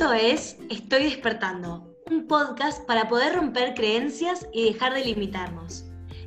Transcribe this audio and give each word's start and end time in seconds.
Esto 0.00 0.14
es 0.14 0.56
Estoy 0.70 1.02
despertando, 1.04 1.94
un 2.10 2.26
podcast 2.26 2.86
para 2.86 3.06
poder 3.06 3.34
romper 3.34 3.74
creencias 3.74 4.48
y 4.50 4.72
dejar 4.72 4.94
de 4.94 5.04
limitarnos. 5.04 5.84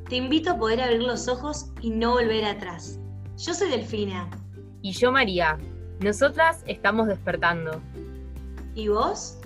Te 0.08 0.14
invito 0.14 0.52
a 0.52 0.58
poder 0.58 0.80
abrir 0.80 1.02
los 1.02 1.26
ojos 1.26 1.72
y 1.80 1.90
no 1.90 2.12
volver 2.12 2.44
atrás. 2.44 3.00
Yo 3.36 3.52
soy 3.52 3.70
Delfina. 3.70 4.30
Y 4.80 4.92
yo 4.92 5.10
María. 5.10 5.58
Nosotras 5.98 6.62
estamos 6.68 7.08
despertando. 7.08 7.82
¿Y 8.76 8.86
vos? 8.86 9.38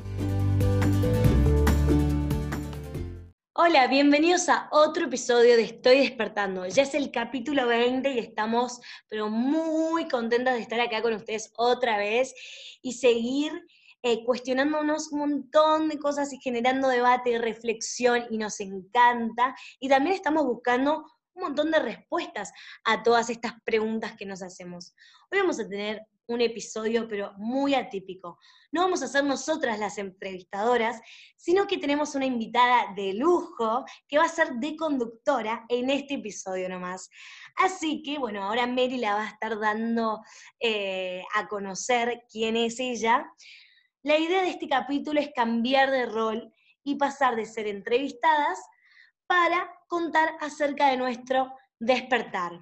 Hola, 3.54 3.86
bienvenidos 3.86 4.50
a 4.50 4.68
otro 4.72 5.06
episodio 5.06 5.56
de 5.56 5.62
Estoy 5.62 6.00
despertando. 6.00 6.66
Ya 6.66 6.82
es 6.82 6.92
el 6.92 7.10
capítulo 7.10 7.66
20 7.66 8.12
y 8.12 8.18
estamos 8.18 8.78
pero 9.08 9.30
muy 9.30 10.06
contentas 10.06 10.56
de 10.56 10.60
estar 10.60 10.80
acá 10.80 11.00
con 11.00 11.14
ustedes 11.14 11.50
otra 11.56 11.96
vez 11.96 12.34
y 12.82 12.92
seguir 12.92 13.64
eh, 14.02 14.24
cuestionándonos 14.24 15.12
un 15.12 15.18
montón 15.20 15.88
de 15.88 15.98
cosas 15.98 16.32
y 16.32 16.38
generando 16.38 16.88
debate 16.88 17.30
y 17.30 17.38
reflexión 17.38 18.24
y 18.30 18.38
nos 18.38 18.60
encanta. 18.60 19.54
Y 19.80 19.88
también 19.88 20.14
estamos 20.14 20.44
buscando 20.44 21.04
un 21.34 21.42
montón 21.42 21.70
de 21.70 21.78
respuestas 21.78 22.52
a 22.84 23.02
todas 23.02 23.30
estas 23.30 23.54
preguntas 23.64 24.14
que 24.16 24.26
nos 24.26 24.42
hacemos. 24.42 24.94
Hoy 25.30 25.38
vamos 25.38 25.60
a 25.60 25.68
tener 25.68 26.02
un 26.28 26.42
episodio, 26.42 27.08
pero 27.08 27.32
muy 27.38 27.74
atípico. 27.74 28.38
No 28.70 28.82
vamos 28.82 29.02
a 29.02 29.08
ser 29.08 29.24
nosotras 29.24 29.78
las 29.78 29.96
entrevistadoras, 29.96 31.00
sino 31.36 31.66
que 31.66 31.78
tenemos 31.78 32.14
una 32.14 32.26
invitada 32.26 32.92
de 32.94 33.14
lujo 33.14 33.84
que 34.06 34.18
va 34.18 34.24
a 34.24 34.28
ser 34.28 34.52
de 34.54 34.76
conductora 34.76 35.64
en 35.70 35.88
este 35.88 36.14
episodio 36.14 36.68
nomás. 36.68 37.08
Así 37.56 38.02
que, 38.02 38.18
bueno, 38.18 38.44
ahora 38.44 38.66
Mary 38.66 38.98
la 38.98 39.14
va 39.14 39.22
a 39.22 39.28
estar 39.28 39.58
dando 39.58 40.20
eh, 40.60 41.22
a 41.34 41.48
conocer 41.48 42.24
quién 42.30 42.56
es 42.56 42.78
ella. 42.78 43.26
La 44.08 44.16
idea 44.16 44.40
de 44.40 44.48
este 44.48 44.70
capítulo 44.70 45.20
es 45.20 45.28
cambiar 45.36 45.90
de 45.90 46.06
rol 46.06 46.50
y 46.82 46.94
pasar 46.94 47.36
de 47.36 47.44
ser 47.44 47.66
entrevistadas 47.66 48.58
para 49.26 49.70
contar 49.86 50.30
acerca 50.40 50.88
de 50.88 50.96
nuestro 50.96 51.52
despertar. 51.78 52.52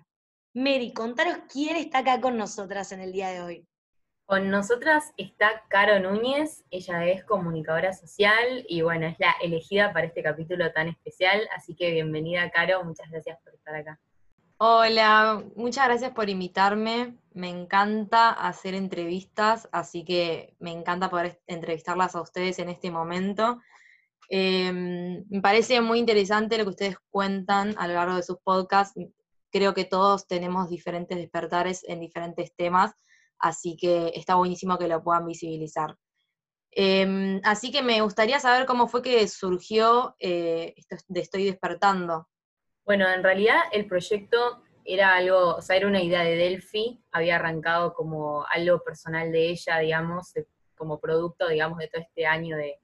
Mary, 0.55 0.93
contaros 0.93 1.39
quién 1.49 1.77
está 1.77 1.99
acá 1.99 2.21
con 2.21 2.37
nosotras 2.37 2.91
en 2.91 3.01
el 3.01 3.13
día 3.13 3.29
de 3.29 3.43
hoy. 3.43 3.69
Con 4.25 4.51
nosotras 4.51 5.13
está 5.19 5.63
Caro 5.69 6.01
Núñez, 6.01 6.65
ella 6.73 7.07
es 7.07 7.23
comunicadora 7.23 7.93
social 7.93 8.67
y 8.69 8.83
bueno, 8.83 9.07
es 9.07 9.17
la 9.21 9.37
elegida 9.41 9.93
para 9.93 10.09
este 10.09 10.25
capítulo 10.25 10.73
tan 10.73 10.89
especial, 10.89 11.49
así 11.55 11.77
que 11.77 11.93
bienvenida 11.93 12.51
Caro, 12.51 12.83
muchas 12.83 13.09
gracias 13.09 13.39
por 13.45 13.55
estar 13.55 13.77
acá. 13.77 14.01
Hola, 14.59 15.45
muchas 15.55 15.85
gracias 15.85 16.11
por 16.11 16.29
invitarme, 16.29 17.15
me 17.37 17.51
encanta 17.51 18.31
hacer 18.31 18.75
entrevistas, 18.75 19.69
así 19.71 20.05
que 20.05 20.57
me 20.59 20.73
encanta 20.73 21.11
poder 21.11 21.43
entrevistarlas 21.47 22.15
a 22.17 22.23
ustedes 22.23 22.59
en 22.59 22.71
este 22.71 22.91
momento. 22.91 23.61
Em, 24.31 25.23
me 25.29 25.43
parece 25.43 25.83
muy 25.83 25.99
interesante 25.99 26.57
lo 26.57 26.65
que 26.65 26.71
ustedes 26.71 26.97
cuentan 27.11 27.75
a 27.77 27.87
lo 27.87 27.95
largo 27.95 28.17
de 28.17 28.23
sus 28.23 28.39
podcasts, 28.43 28.99
creo 29.53 29.75
que 29.75 29.85
todos 29.85 30.27
tenemos 30.27 30.71
diferentes 30.71 31.19
despertares 31.19 31.85
en 31.87 32.01
diferentes 32.01 32.55
temas, 32.57 32.93
así 33.39 33.77
que 33.77 34.13
está 34.15 34.37
buenísimo 34.37 34.79
que 34.79 34.89
lo 34.89 35.05
puedan 35.05 35.27
visibilizar. 35.27 35.95
Em, 36.71 37.41
así 37.45 37.71
que 37.71 37.83
me 37.83 38.01
gustaría 38.01 38.41
saber 38.41 38.65
cómo 38.65 38.89
fue 38.89 39.03
que 39.03 39.29
surgió 39.29 40.17
eh, 40.21 40.73
esto 40.77 40.97
de 41.09 41.21
Estoy 41.21 41.45
despertando. 41.45 42.29
Bueno, 42.87 43.07
en 43.11 43.23
realidad 43.23 43.59
el 43.73 43.87
proyecto 43.87 44.63
era 44.87 45.15
algo, 45.15 45.57
o 45.57 45.61
sea, 45.63 45.77
era 45.77 45.87
una 45.87 46.03
idea 46.03 46.23
de 46.23 46.37
Delphi, 46.37 47.03
había 47.11 47.37
arrancado 47.37 47.93
como 47.95 48.45
algo 48.47 48.83
personal 48.83 49.33
de 49.33 49.51
ella, 49.51 49.79
digamos, 49.79 50.33
como 50.77 51.01
producto, 51.01 51.49
digamos, 51.49 51.79
de 51.79 51.89
todo 51.89 52.03
este 52.03 52.27
año 52.27 52.57
de, 52.57 52.79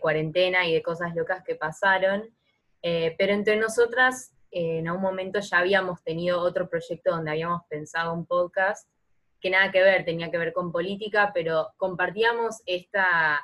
cuarentena 0.00 0.66
y 0.66 0.74
de 0.74 0.82
cosas 0.82 1.14
locas 1.14 1.42
que 1.42 1.54
pasaron. 1.54 2.28
Eh, 2.82 3.14
pero 3.18 3.32
entre 3.32 3.56
nosotras 3.56 4.34
en 4.50 4.90
un 4.90 5.00
momento 5.00 5.40
ya 5.40 5.58
habíamos 5.58 6.02
tenido 6.02 6.40
otro 6.40 6.68
proyecto 6.68 7.10
donde 7.10 7.30
habíamos 7.30 7.62
pensado 7.68 8.12
un 8.12 8.26
podcast 8.26 8.88
que 9.40 9.50
nada 9.50 9.70
que 9.70 9.82
ver, 9.82 10.04
tenía 10.04 10.30
que 10.30 10.38
ver 10.38 10.52
con 10.52 10.72
política, 10.72 11.30
pero 11.32 11.68
compartíamos 11.76 12.60
esta, 12.66 13.40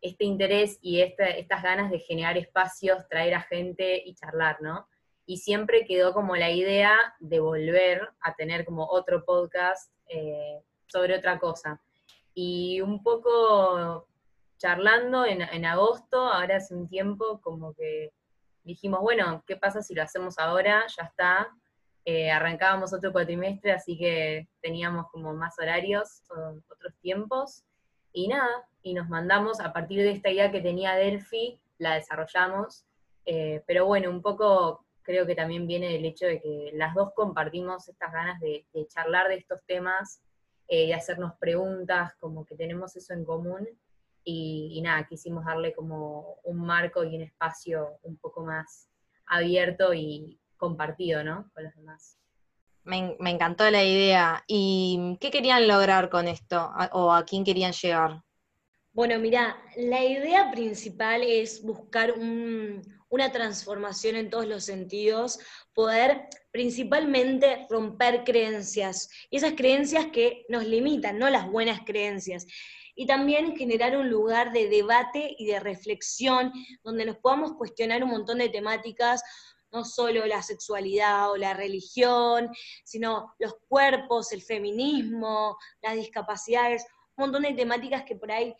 este 0.00 0.24
interés 0.24 0.78
y 0.82 1.00
estas 1.00 1.62
ganas 1.62 1.90
de 1.90 1.98
generar 1.98 2.36
espacios, 2.36 3.08
traer 3.08 3.34
a 3.34 3.40
gente 3.42 4.02
y 4.04 4.14
charlar, 4.14 4.60
¿no? 4.60 4.86
Y 5.26 5.38
siempre 5.38 5.84
quedó 5.84 6.12
como 6.12 6.36
la 6.36 6.50
idea 6.50 6.96
de 7.20 7.40
volver 7.40 8.08
a 8.20 8.34
tener 8.34 8.64
como 8.64 8.86
otro 8.86 9.24
podcast 9.24 9.92
eh, 10.08 10.62
sobre 10.86 11.16
otra 11.16 11.38
cosa. 11.38 11.80
Y 12.34 12.80
un 12.80 13.02
poco 13.02 14.08
charlando 14.58 15.24
en, 15.24 15.42
en 15.42 15.64
agosto, 15.64 16.18
ahora 16.18 16.56
hace 16.56 16.74
un 16.74 16.88
tiempo, 16.88 17.40
como 17.42 17.74
que 17.74 18.12
dijimos, 18.64 19.00
bueno, 19.00 19.42
¿qué 19.46 19.56
pasa 19.56 19.82
si 19.82 19.94
lo 19.94 20.02
hacemos 20.02 20.38
ahora? 20.38 20.84
Ya 20.96 21.04
está. 21.04 21.48
Eh, 22.04 22.30
arrancábamos 22.30 22.92
otro 22.92 23.12
cuatrimestre, 23.12 23.72
así 23.72 23.96
que 23.98 24.48
teníamos 24.60 25.06
como 25.10 25.34
más 25.34 25.58
horarios, 25.58 26.22
otros 26.70 26.94
tiempos. 27.00 27.64
Y 28.12 28.28
nada, 28.28 28.48
y 28.82 28.94
nos 28.94 29.08
mandamos 29.08 29.60
a 29.60 29.72
partir 29.72 30.02
de 30.02 30.12
esta 30.12 30.30
idea 30.30 30.50
que 30.50 30.60
tenía 30.60 30.94
Delphi, 30.94 31.60
la 31.78 31.94
desarrollamos. 31.94 32.84
Eh, 33.26 33.62
pero 33.66 33.86
bueno, 33.86 34.10
un 34.10 34.22
poco 34.22 34.84
creo 35.02 35.26
que 35.26 35.34
también 35.34 35.66
viene 35.66 35.88
del 35.92 36.04
hecho 36.04 36.26
de 36.26 36.40
que 36.40 36.70
las 36.74 36.94
dos 36.94 37.12
compartimos 37.14 37.88
estas 37.88 38.12
ganas 38.12 38.40
de, 38.40 38.66
charlar 38.88 39.28
de 39.28 39.36
estos 39.36 39.60
temas, 39.66 40.22
eh, 40.68 40.86
de 40.86 40.94
hacernos 40.94 41.32
preguntas, 41.38 42.14
como 42.20 42.44
que 42.44 42.56
tenemos 42.56 42.96
eso 42.96 43.12
en 43.14 43.24
común 43.24 43.68
y, 44.24 44.80
nada, 44.82 45.06
quisimos 45.06 45.44
darle 45.44 45.72
como 45.72 46.36
un 46.44 46.58
marco 46.58 47.04
y 47.04 47.16
un 47.16 47.22
espacio 47.22 47.98
un 48.02 48.16
poco 48.16 48.44
más 48.44 48.88
abierto 49.26 49.94
y 49.94 50.38
compartido, 50.56 51.24
¿no? 51.24 51.50
Con 51.54 51.64
los 51.64 51.74
demás. 51.74 52.18
Me, 52.84 53.16
encantó 53.30 53.70
la 53.70 53.84
idea. 53.84 54.44
¿Y 54.46 55.16
qué 55.20 55.30
querían 55.30 55.66
lograr 55.66 56.10
con 56.10 56.28
esto? 56.28 56.70
¿O 56.92 57.12
a 57.12 57.24
quién 57.24 57.44
querían 57.44 57.72
llegar? 57.72 58.22
Bueno, 58.92 59.18
mira, 59.18 59.56
la 59.76 60.04
idea 60.04 60.50
principal 60.50 61.22
es 61.22 61.62
buscar 61.62 62.12
una 63.10 63.32
transformación 63.32 64.16
en 64.16 64.30
todos 64.30 64.46
los 64.46 64.64
sentidos, 64.64 65.38
poder 65.74 66.28
principalmente 66.52 67.66
romper 67.68 68.24
creencias, 68.24 69.10
y 69.30 69.36
esas 69.36 69.52
creencias 69.52 70.06
que 70.06 70.46
nos 70.48 70.64
limitan, 70.64 71.18
no 71.18 71.28
las 71.28 71.50
buenas 71.50 71.80
creencias. 71.84 72.46
Y 72.94 73.06
también 73.06 73.56
generar 73.56 73.96
un 73.96 74.08
lugar 74.08 74.52
de 74.52 74.68
debate 74.68 75.34
y 75.38 75.46
de 75.46 75.60
reflexión 75.60 76.52
donde 76.82 77.04
nos 77.04 77.18
podamos 77.18 77.54
cuestionar 77.54 78.02
un 78.02 78.10
montón 78.10 78.38
de 78.38 78.48
temáticas, 78.48 79.22
no 79.72 79.84
solo 79.84 80.26
la 80.26 80.42
sexualidad 80.42 81.30
o 81.30 81.36
la 81.36 81.54
religión, 81.54 82.48
sino 82.84 83.34
los 83.38 83.54
cuerpos, 83.68 84.32
el 84.32 84.42
feminismo, 84.42 85.56
las 85.82 85.94
discapacidades, 85.94 86.84
un 87.16 87.26
montón 87.26 87.42
de 87.42 87.54
temáticas 87.54 88.04
que 88.04 88.16
por 88.16 88.32
ahí 88.32 88.54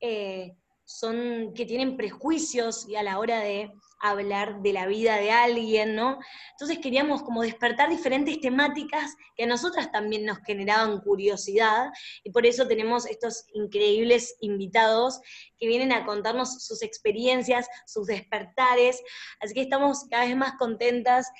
eh, 0.00 0.54
son, 0.90 1.52
que 1.54 1.66
tienen 1.66 1.96
prejuicios 1.96 2.88
y 2.88 2.96
a 2.96 3.02
la 3.04 3.20
hora 3.20 3.38
de 3.40 3.70
hablar 4.00 4.60
de 4.60 4.72
la 4.72 4.86
vida 4.86 5.16
de 5.16 5.30
alguien, 5.30 5.94
¿no? 5.94 6.18
Entonces 6.52 6.78
queríamos 6.78 7.22
como 7.22 7.42
despertar 7.42 7.88
diferentes 7.88 8.40
temáticas 8.40 9.14
que 9.36 9.44
a 9.44 9.46
nosotras 9.46 9.92
también 9.92 10.24
nos 10.24 10.38
generaban 10.38 11.00
curiosidad 11.00 11.90
y 12.24 12.32
por 12.32 12.44
eso 12.44 12.66
tenemos 12.66 13.06
estos 13.06 13.44
increíbles 13.54 14.36
invitados 14.40 15.20
que 15.58 15.68
vienen 15.68 15.92
a 15.92 16.04
contarnos 16.04 16.64
sus 16.64 16.82
experiencias, 16.82 17.68
sus 17.86 18.06
despertares, 18.06 19.00
así 19.40 19.54
que 19.54 19.62
estamos 19.62 20.06
cada 20.10 20.24
vez 20.24 20.36
más 20.36 20.54
contentas. 20.58 21.30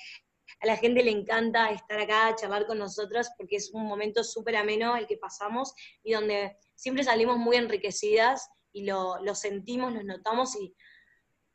A 0.61 0.67
la 0.67 0.77
gente 0.77 1.03
le 1.03 1.11
encanta 1.11 1.71
estar 1.71 1.99
acá, 1.99 2.35
charlar 2.35 2.67
con 2.67 2.77
nosotras, 2.77 3.31
porque 3.37 3.55
es 3.57 3.71
un 3.73 3.85
momento 3.85 4.23
súper 4.23 4.55
ameno 4.55 4.95
el 4.95 5.07
que 5.07 5.17
pasamos 5.17 5.73
y 6.03 6.13
donde 6.13 6.55
siempre 6.75 7.03
salimos 7.03 7.37
muy 7.37 7.57
enriquecidas 7.57 8.47
y 8.73 8.85
lo, 8.85 9.21
lo 9.23 9.35
sentimos, 9.35 9.93
lo 9.93 10.03
notamos 10.03 10.55
y 10.55 10.73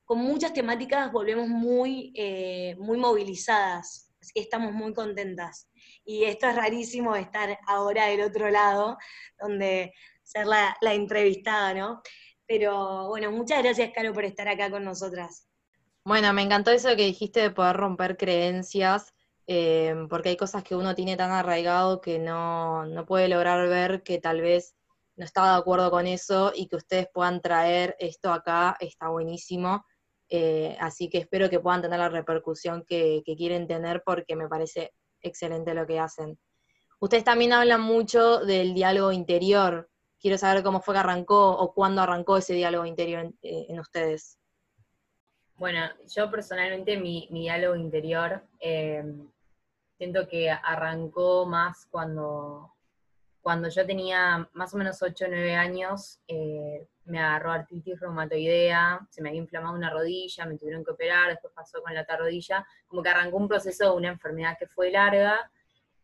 con 0.06 0.18
muchas 0.18 0.54
temáticas 0.54 1.12
volvemos 1.12 1.48
muy, 1.48 2.12
eh, 2.14 2.76
muy 2.78 2.96
movilizadas, 2.96 4.14
así 4.20 4.32
que 4.32 4.40
estamos 4.40 4.72
muy 4.72 4.94
contentas. 4.94 5.68
Y 6.04 6.24
esto 6.24 6.46
es 6.48 6.54
rarísimo 6.54 7.16
estar 7.16 7.58
ahora 7.66 8.06
del 8.06 8.22
otro 8.22 8.48
lado, 8.48 8.96
donde 9.38 9.92
ser 10.22 10.46
la, 10.46 10.76
entrevistada, 10.80 11.74
¿no? 11.74 12.02
Pero 12.46 13.08
bueno, 13.08 13.32
muchas 13.32 13.62
gracias, 13.64 13.90
Caro, 13.92 14.12
por 14.12 14.24
estar 14.24 14.46
acá 14.46 14.70
con 14.70 14.84
nosotras. 14.84 15.48
Bueno, 16.04 16.32
me 16.32 16.42
encantó 16.42 16.70
eso 16.70 16.90
que 16.90 17.04
dijiste 17.04 17.40
de 17.40 17.50
poder 17.50 17.76
romper 17.76 18.16
creencias, 18.16 19.12
eh, 19.48 19.92
porque 20.08 20.28
hay 20.28 20.36
cosas 20.36 20.62
que 20.62 20.76
uno 20.76 20.94
tiene 20.94 21.16
tan 21.16 21.32
arraigado 21.32 22.00
que 22.00 22.20
no, 22.20 22.86
no 22.86 23.06
puede 23.06 23.26
lograr 23.26 23.68
ver 23.68 24.04
que 24.04 24.18
tal 24.18 24.40
vez 24.40 24.75
no 25.16 25.24
está 25.24 25.52
de 25.52 25.58
acuerdo 25.58 25.90
con 25.90 26.06
eso 26.06 26.52
y 26.54 26.68
que 26.68 26.76
ustedes 26.76 27.08
puedan 27.12 27.40
traer 27.40 27.96
esto 27.98 28.32
acá, 28.32 28.76
está 28.80 29.08
buenísimo. 29.08 29.84
Eh, 30.28 30.76
así 30.80 31.08
que 31.08 31.18
espero 31.18 31.48
que 31.48 31.60
puedan 31.60 31.82
tener 31.82 31.98
la 31.98 32.08
repercusión 32.08 32.84
que, 32.86 33.22
quieren 33.24 33.66
tener 33.66 34.02
porque 34.04 34.36
me 34.36 34.48
parece 34.48 34.92
excelente 35.22 35.74
lo 35.74 35.86
que 35.86 35.98
hacen. 35.98 36.38
Ustedes 37.00 37.24
también 37.24 37.52
hablan 37.52 37.80
mucho 37.80 38.40
del 38.40 38.74
diálogo 38.74 39.12
interior. 39.12 39.88
quiero 40.18 40.38
saber 40.38 40.62
cómo 40.62 40.80
fue 40.80 40.94
que 40.94 41.00
arrancó 41.00 41.50
o 41.56 41.72
cuándo 41.72 42.02
arrancó 42.02 42.36
ese 42.36 42.54
diálogo 42.54 42.84
interior 42.84 43.20
en, 43.20 43.36
eh, 43.42 43.80
ustedes. 43.80 44.38
Bueno, 45.54 45.88
yo 46.14 46.30
personalmente 46.30 46.98
mi, 46.98 47.28
diálogo 47.30 47.76
interior 47.76 48.42
em, 48.58 49.30
siento 49.96 50.28
que 50.28 50.50
arrancó 50.50 51.46
más 51.46 51.86
cuando, 51.86 52.75
cuando 53.46 53.68
yo 53.68 53.86
tenía 53.86 54.50
más 54.54 54.74
o 54.74 54.76
menos 54.76 55.00
8 55.00 55.24
o 55.24 55.28
9 55.28 55.54
años, 55.54 56.18
eh, 56.26 56.84
me 57.04 57.20
agarró 57.20 57.52
artritis 57.52 58.00
reumatoidea, 58.00 59.06
se 59.08 59.22
me 59.22 59.28
había 59.28 59.40
inflamado 59.40 59.76
una 59.76 59.88
rodilla, 59.88 60.46
me 60.46 60.58
tuvieron 60.58 60.84
que 60.84 60.90
operar, 60.90 61.28
después 61.28 61.54
pasó 61.54 61.80
con 61.80 61.94
la 61.94 62.02
otra 62.02 62.16
rodilla, 62.16 62.66
como 62.88 63.04
que 63.04 63.08
arrancó 63.10 63.36
un 63.36 63.46
proceso 63.46 63.84
de 63.84 63.96
una 63.96 64.08
enfermedad 64.08 64.56
que 64.58 64.66
fue 64.66 64.90
larga, 64.90 65.48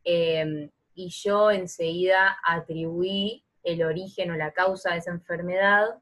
em, 0.05 0.71
y 0.95 1.09
yo 1.09 1.51
enseguida 1.51 2.39
atribuí 2.47 3.45
el 3.65 3.83
origen 3.83 4.31
o 4.31 4.37
la 4.37 4.53
causa 4.53 4.93
de 4.93 4.99
esa 4.99 5.11
enfermedad 5.11 6.01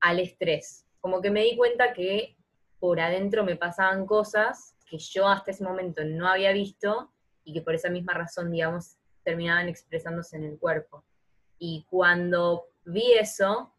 al 0.00 0.20
estrés. 0.20 0.84
Como 1.00 1.22
que 1.22 1.30
me 1.30 1.40
di 1.40 1.56
cuenta 1.56 1.94
que 1.94 2.36
por 2.78 3.00
adentro 3.00 3.44
me 3.44 3.56
pasaban 3.56 4.04
cosas 4.04 4.76
que 4.84 4.98
yo 4.98 5.26
hasta 5.26 5.52
ese 5.52 5.64
momento 5.64 6.04
no 6.04 6.28
había 6.28 6.52
visto 6.52 7.14
y 7.44 7.54
que 7.54 7.62
por 7.62 7.74
esa 7.74 7.88
misma 7.88 8.12
razón, 8.12 8.50
digamos, 8.50 8.98
terminaban 9.24 9.68
expresándose 9.68 10.36
en 10.36 10.44
el 10.44 10.58
cuerpo. 10.58 11.04
Y 11.58 11.86
cuando 11.88 12.66
vi 12.84 13.12
eso, 13.14 13.72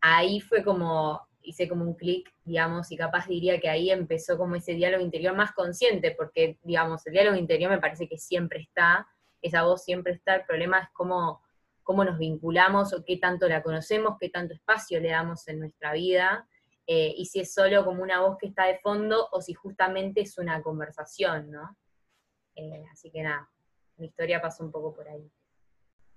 ahí 0.00 0.40
fue 0.40 0.64
como, 0.64 1.20
hice 1.42 1.68
como 1.68 1.84
un 1.84 1.94
clic, 1.94 2.32
digamos, 2.44 2.90
y 2.90 2.96
capaz 2.96 3.26
diría 3.26 3.60
que 3.60 3.68
ahí 3.68 3.90
empezó 3.90 4.36
como 4.36 4.56
ese 4.56 4.74
diálogo 4.74 5.02
interior 5.02 5.34
más 5.34 5.52
consciente, 5.52 6.12
porque, 6.12 6.58
digamos, 6.62 7.06
el 7.06 7.12
diálogo 7.12 7.36
interior 7.36 7.70
me 7.70 7.78
parece 7.78 8.08
que 8.08 8.18
siempre 8.18 8.60
está, 8.60 9.06
esa 9.42 9.62
voz 9.62 9.84
siempre 9.84 10.12
está, 10.12 10.36
el 10.36 10.44
problema 10.44 10.80
es 10.80 10.88
cómo, 10.92 11.42
cómo 11.82 12.04
nos 12.04 12.18
vinculamos 12.18 12.92
o 12.92 13.04
qué 13.04 13.16
tanto 13.16 13.48
la 13.48 13.62
conocemos, 13.62 14.16
qué 14.20 14.28
tanto 14.28 14.54
espacio 14.54 15.00
le 15.00 15.10
damos 15.10 15.46
en 15.48 15.60
nuestra 15.60 15.92
vida, 15.92 16.46
eh, 16.86 17.14
y 17.16 17.26
si 17.26 17.40
es 17.40 17.54
solo 17.54 17.84
como 17.84 18.02
una 18.02 18.20
voz 18.20 18.36
que 18.38 18.48
está 18.48 18.64
de 18.64 18.78
fondo 18.78 19.28
o 19.30 19.40
si 19.40 19.54
justamente 19.54 20.22
es 20.22 20.38
una 20.38 20.60
conversación, 20.60 21.50
¿no? 21.50 21.76
Eh, 22.56 22.84
así 22.92 23.10
que 23.12 23.22
nada, 23.22 23.48
mi 24.00 24.06
historia 24.06 24.40
pasó 24.40 24.64
un 24.64 24.72
poco 24.72 24.94
por 24.94 25.08
ahí. 25.08 25.30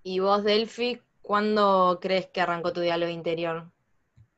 ¿Y 0.01 0.19
vos, 0.19 0.43
Delphi, 0.43 1.01
cuándo 1.21 1.99
crees 2.01 2.27
que 2.27 2.41
arrancó 2.41 2.73
tu 2.73 2.81
diálogo 2.81 3.11
interior? 3.11 3.71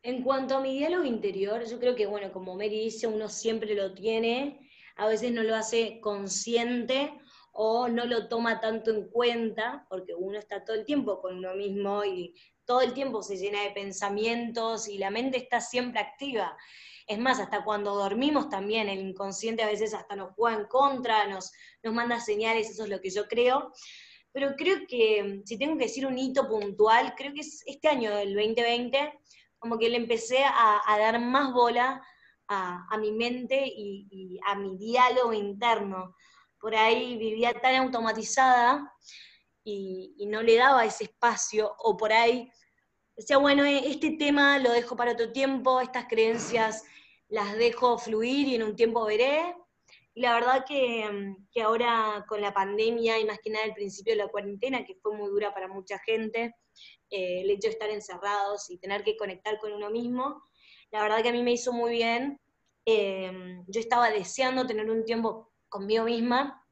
En 0.03 0.23
cuanto 0.23 0.57
a 0.57 0.61
mi 0.61 0.77
diálogo 0.77 1.05
interior, 1.05 1.65
yo 1.65 1.79
creo 1.79 1.95
que, 1.95 2.05
bueno, 2.05 2.31
como 2.31 2.55
Mary 2.55 2.79
dice, 2.79 3.07
uno 3.07 3.29
siempre 3.29 3.73
lo 3.73 3.93
tiene, 3.93 4.69
a 4.97 5.07
veces 5.07 5.31
no 5.31 5.41
lo 5.41 5.55
hace 5.55 5.99
consciente 5.99 7.11
o 7.53 7.87
no 7.87 8.05
lo 8.05 8.27
toma 8.27 8.59
tanto 8.59 8.91
en 8.91 9.07
cuenta, 9.09 9.87
porque 9.89 10.13
uno 10.13 10.37
está 10.37 10.63
todo 10.63 10.75
el 10.75 10.85
tiempo 10.85 11.21
con 11.21 11.37
uno 11.37 11.55
mismo 11.55 12.03
y 12.03 12.35
todo 12.65 12.81
el 12.81 12.93
tiempo 12.93 13.23
se 13.23 13.37
llena 13.37 13.63
de 13.63 13.71
pensamientos 13.71 14.87
y 14.87 14.97
la 14.97 15.09
mente 15.09 15.37
está 15.37 15.61
siempre 15.61 16.01
activa. 16.01 16.55
Es 17.07 17.19
más, 17.19 17.39
hasta 17.39 17.63
cuando 17.63 17.95
dormimos 17.95 18.49
también, 18.49 18.89
el 18.89 18.99
inconsciente 18.99 19.61
a 19.63 19.67
veces 19.67 19.93
hasta 19.93 20.15
nos 20.15 20.33
juega 20.33 20.57
en 20.57 20.65
contra, 20.65 21.27
nos, 21.27 21.51
nos 21.83 21.93
manda 21.93 22.19
señales, 22.19 22.69
eso 22.69 22.83
es 22.83 22.89
lo 22.89 22.99
que 22.99 23.11
yo 23.11 23.27
creo. 23.27 23.71
Pero 24.31 24.55
creo 24.57 24.85
que, 24.87 25.41
si 25.45 25.57
tengo 25.57 25.77
que 25.77 25.85
decir 25.85 26.05
un 26.05 26.17
hito 26.17 26.47
puntual, 26.47 27.13
creo 27.15 27.33
que 27.33 27.41
es 27.41 27.63
este 27.65 27.87
año 27.87 28.13
del 28.15 28.33
2020, 28.33 29.13
como 29.59 29.77
que 29.77 29.89
le 29.89 29.97
empecé 29.97 30.43
a, 30.43 30.81
dar 30.99 31.19
más 31.21 31.53
bola 31.53 32.05
a, 32.47 32.97
mi 32.99 33.11
mente 33.11 33.63
y, 33.65 34.39
a 34.45 34.55
mi 34.55 34.77
diálogo 34.77 35.31
interno. 35.31 36.15
Por 36.59 36.75
ahí 36.75 37.17
vivía 37.17 37.53
tan 37.53 37.75
automatizada 37.75 38.93
y, 39.63 40.25
no 40.27 40.43
le 40.43 40.57
daba 40.57 40.85
ese 40.85 41.05
espacio, 41.05 41.73
o 41.79 41.95
por 41.95 42.11
ahí 42.11 42.51
decía, 43.15 43.37
bueno, 43.37 43.63
este 43.63 44.11
tema 44.11 44.59
lo 44.59 44.71
dejo 44.71 44.95
para 44.95 45.13
otro 45.13 45.31
tiempo, 45.31 45.79
estas 45.81 46.05
creencias 46.07 46.83
las 47.29 47.57
dejo 47.57 47.97
fluir 47.97 48.47
y 48.47 48.55
en 48.55 48.63
un 48.63 48.75
tiempo 48.75 49.05
veré. 49.05 49.55
Y 50.13 50.21
la 50.21 50.33
verdad 50.33 50.65
que, 50.65 51.35
que 51.51 51.61
ahora 51.61 52.25
con 52.27 52.41
la 52.41 52.53
pandemia 52.53 53.19
y 53.19 53.25
más 53.25 53.39
que 53.39 53.49
nada 53.49 53.65
el 53.65 53.73
principio 53.73 54.13
de 54.13 54.23
la 54.23 54.29
cuarentena, 54.29 54.85
que 54.85 54.95
fue 54.95 55.15
muy 55.15 55.29
dura 55.29 55.53
para 55.53 55.67
mucha 55.67 55.99
gente, 55.99 56.55
eh, 57.09 57.41
el 57.41 57.49
hecho 57.49 57.67
de 57.67 57.73
estar 57.73 57.89
encerrados 57.89 58.69
y 58.69 58.77
tener 58.77 59.03
que 59.03 59.17
conectar 59.17 59.59
con 59.59 59.73
uno 59.73 59.89
mismo, 59.89 60.43
la 60.91 61.01
verdad 61.01 61.21
que 61.21 61.29
a 61.29 61.33
mí 61.33 61.43
me 61.43 61.51
hizo 61.51 61.73
muy 61.73 61.91
bien. 61.91 62.39
Eh, 62.85 63.61
yo 63.67 63.79
estaba 63.79 64.09
deseando 64.09 64.65
tener 64.65 64.89
un 64.89 65.03
tiempo 65.03 65.51
conmigo 65.67 66.05
misma, 66.05 66.65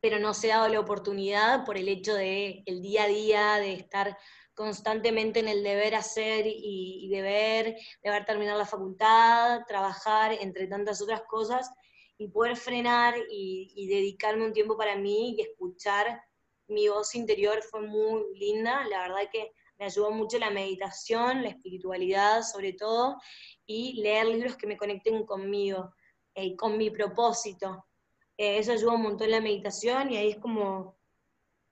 pero 0.00 0.18
no 0.18 0.34
se 0.34 0.52
ha 0.52 0.58
dado 0.58 0.68
la 0.68 0.80
oportunidad 0.80 1.64
por 1.64 1.76
el 1.76 1.88
hecho 1.88 2.14
de 2.14 2.62
el 2.66 2.82
día 2.82 3.04
a 3.04 3.08
día, 3.08 3.54
de 3.56 3.72
estar 3.72 4.16
constantemente 4.54 5.40
en 5.40 5.48
el 5.48 5.62
deber 5.62 5.94
hacer 5.94 6.44
y, 6.46 7.08
deber, 7.08 7.76
deber 8.02 8.24
terminar 8.24 8.56
la 8.56 8.66
facultad, 8.66 9.62
trabajar, 9.66 10.32
entre 10.40 10.66
tantas 10.66 11.00
otras 11.00 11.22
cosas, 11.22 11.70
y 12.18 12.28
poder 12.28 12.56
frenar 12.56 13.14
y, 13.30 13.86
dedicarme 13.88 14.44
un 14.44 14.52
tiempo 14.52 14.76
para 14.76 14.96
mí 14.96 15.36
y 15.36 15.42
escuchar 15.42 16.22
mi 16.68 16.88
voz 16.88 17.14
interior 17.14 17.62
fue 17.62 17.80
muy 17.80 18.22
linda, 18.34 18.84
la 18.88 19.02
verdad 19.02 19.30
que 19.32 19.52
me 19.78 19.86
ayudó 19.86 20.10
mucho 20.10 20.38
la 20.38 20.50
meditación, 20.50 21.42
la 21.42 21.48
espiritualidad 21.48 22.42
sobre 22.42 22.74
todo, 22.74 23.16
y 23.66 24.00
leer 24.02 24.26
libros 24.26 24.56
que 24.56 24.66
me 24.66 24.76
conecten 24.76 25.24
conmigo, 25.24 25.94
eh, 26.34 26.54
con 26.54 26.76
mi 26.76 26.90
propósito. 26.90 27.86
Eh, 28.36 28.58
eso 28.58 28.72
ayudó 28.72 28.94
un 28.94 29.02
montón 29.02 29.30
la 29.30 29.40
meditación 29.40 30.12
y 30.12 30.18
ahí 30.18 30.30
es 30.30 30.38
como, 30.38 30.99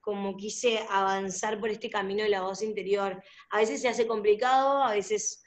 como 0.00 0.36
quise 0.36 0.80
avanzar 0.88 1.60
por 1.60 1.70
este 1.70 1.90
camino 1.90 2.22
de 2.22 2.30
la 2.30 2.42
voz 2.42 2.62
interior. 2.62 3.22
A 3.50 3.58
veces 3.58 3.80
se 3.82 3.88
hace 3.88 4.06
complicado, 4.06 4.82
a 4.82 4.94
veces 4.94 5.42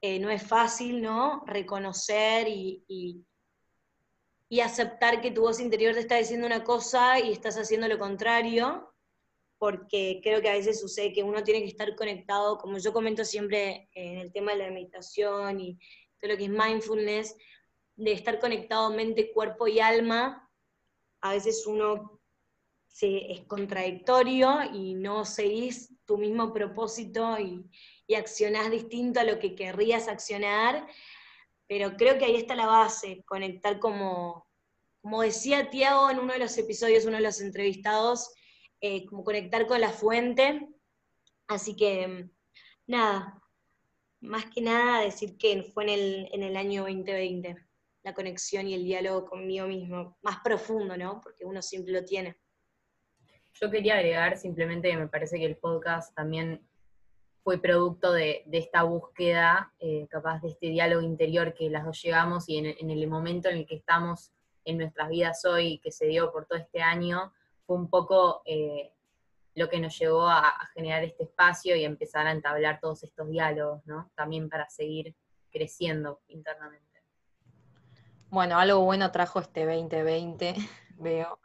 eh, 0.00 0.18
no 0.18 0.30
es 0.30 0.42
fácil, 0.42 1.02
¿no? 1.02 1.44
Reconocer 1.46 2.48
y, 2.48 2.84
y 4.48 4.60
aceptar 4.60 5.20
que 5.20 5.30
tu 5.30 5.42
voz 5.42 5.60
interior 5.60 5.94
te 5.94 6.00
está 6.00 6.16
diciendo 6.16 6.46
una 6.46 6.64
cosa 6.64 7.20
y 7.20 7.32
estás 7.32 7.56
haciendo 7.56 7.88
lo 7.88 7.98
contrario 7.98 8.92
porque 9.58 10.20
creo 10.22 10.40
que 10.42 10.50
a 10.50 10.54
veces 10.54 10.80
sucede 10.80 11.12
que 11.12 11.22
uno 11.22 11.42
tiene 11.42 11.60
que 11.60 11.68
estar 11.68 11.94
conectado, 11.96 12.58
como 12.58 12.78
yo 12.78 12.92
comento 12.92 13.24
siempre 13.24 13.88
en 13.94 14.18
el 14.18 14.32
tema 14.32 14.52
de 14.52 14.58
la 14.58 14.70
meditación 14.70 15.60
y 15.60 15.78
todo 16.20 16.32
lo 16.32 16.36
que 16.36 16.44
es 16.44 16.50
mindfulness, 16.50 17.36
de 17.96 18.12
estar 18.12 18.38
conectado 18.38 18.90
mente, 18.90 19.32
cuerpo 19.32 19.66
y 19.66 19.80
alma, 19.80 20.50
a 21.22 21.32
veces 21.32 21.66
uno 21.66 22.15
se, 22.96 23.30
es 23.30 23.42
contradictorio 23.42 24.62
y 24.72 24.94
no 24.94 25.26
seguís 25.26 25.94
tu 26.06 26.16
mismo 26.16 26.54
propósito 26.54 27.38
y, 27.38 27.62
y 28.06 28.14
accionás 28.14 28.70
distinto 28.70 29.20
a 29.20 29.24
lo 29.24 29.38
que 29.38 29.54
querrías 29.54 30.08
accionar, 30.08 30.88
pero 31.68 31.94
creo 31.98 32.16
que 32.16 32.24
ahí 32.24 32.36
está 32.36 32.54
la 32.54 32.64
base, 32.64 33.22
conectar 33.26 33.78
como, 33.80 34.48
como 35.02 35.20
decía 35.20 35.68
Tiago 35.68 36.08
en 36.08 36.20
uno 36.20 36.32
de 36.32 36.38
los 36.38 36.56
episodios, 36.56 37.04
uno 37.04 37.18
de 37.18 37.22
los 37.22 37.42
entrevistados, 37.42 38.32
eh, 38.80 39.04
como 39.04 39.24
conectar 39.24 39.66
con 39.66 39.82
la 39.82 39.90
fuente. 39.90 40.66
Así 41.48 41.76
que, 41.76 42.30
nada, 42.86 43.42
más 44.20 44.46
que 44.46 44.62
nada 44.62 45.02
decir 45.02 45.36
que 45.36 45.70
fue 45.74 45.84
en 45.84 45.90
el, 45.90 46.28
en 46.32 46.42
el 46.44 46.56
año 46.56 46.84
2020 46.84 47.56
la 48.04 48.14
conexión 48.14 48.66
y 48.66 48.72
el 48.72 48.84
diálogo 48.84 49.28
conmigo 49.28 49.66
mismo, 49.66 50.16
más 50.22 50.38
profundo, 50.42 50.96
¿no? 50.96 51.20
Porque 51.20 51.44
uno 51.44 51.60
siempre 51.60 51.92
lo 51.92 52.02
tiene. 52.02 52.38
Yo 53.60 53.70
quería 53.70 53.94
agregar 53.94 54.36
simplemente 54.36 54.90
que 54.90 54.96
me 54.98 55.08
parece 55.08 55.38
que 55.38 55.46
el 55.46 55.56
podcast 55.56 56.14
también 56.14 56.60
fue 57.42 57.58
producto 57.58 58.12
de, 58.12 58.44
esta 58.52 58.82
búsqueda, 58.82 59.72
eh, 59.78 60.06
capaz 60.10 60.40
de 60.42 60.48
este 60.48 60.66
diálogo 60.66 61.00
interior 61.00 61.54
que 61.54 61.70
las 61.70 61.84
dos 61.84 62.02
llegamos 62.02 62.48
y 62.48 62.58
en, 62.58 62.90
el 62.90 63.06
momento 63.06 63.48
en 63.48 63.58
el 63.58 63.66
que 63.66 63.76
estamos 63.76 64.32
en 64.64 64.78
nuestras 64.78 65.08
vidas 65.08 65.44
hoy, 65.44 65.78
que 65.78 65.90
se 65.90 66.06
dio 66.06 66.32
por 66.32 66.46
todo 66.46 66.58
este 66.58 66.82
año, 66.82 67.32
fue 67.64 67.76
un 67.76 67.88
poco 67.88 68.42
eh, 68.44 68.92
lo 69.54 69.70
que 69.70 69.80
nos 69.80 69.98
llevó 69.98 70.28
a, 70.28 70.52
generar 70.74 71.04
este 71.04 71.24
espacio 71.24 71.76
y 71.76 71.84
empezar 71.84 72.26
a 72.26 72.32
entablar 72.32 72.78
todos 72.78 73.04
estos 73.04 73.28
diálogos, 73.30 73.80
¿no? 73.86 74.10
También 74.14 74.50
para 74.50 74.68
seguir 74.68 75.14
creciendo 75.50 76.20
internamente. 76.28 77.00
Bueno, 78.28 78.58
algo 78.58 78.80
bueno 78.80 79.10
trajo 79.12 79.38
este 79.40 79.64
2020, 79.64 80.56
veo. 80.98 81.38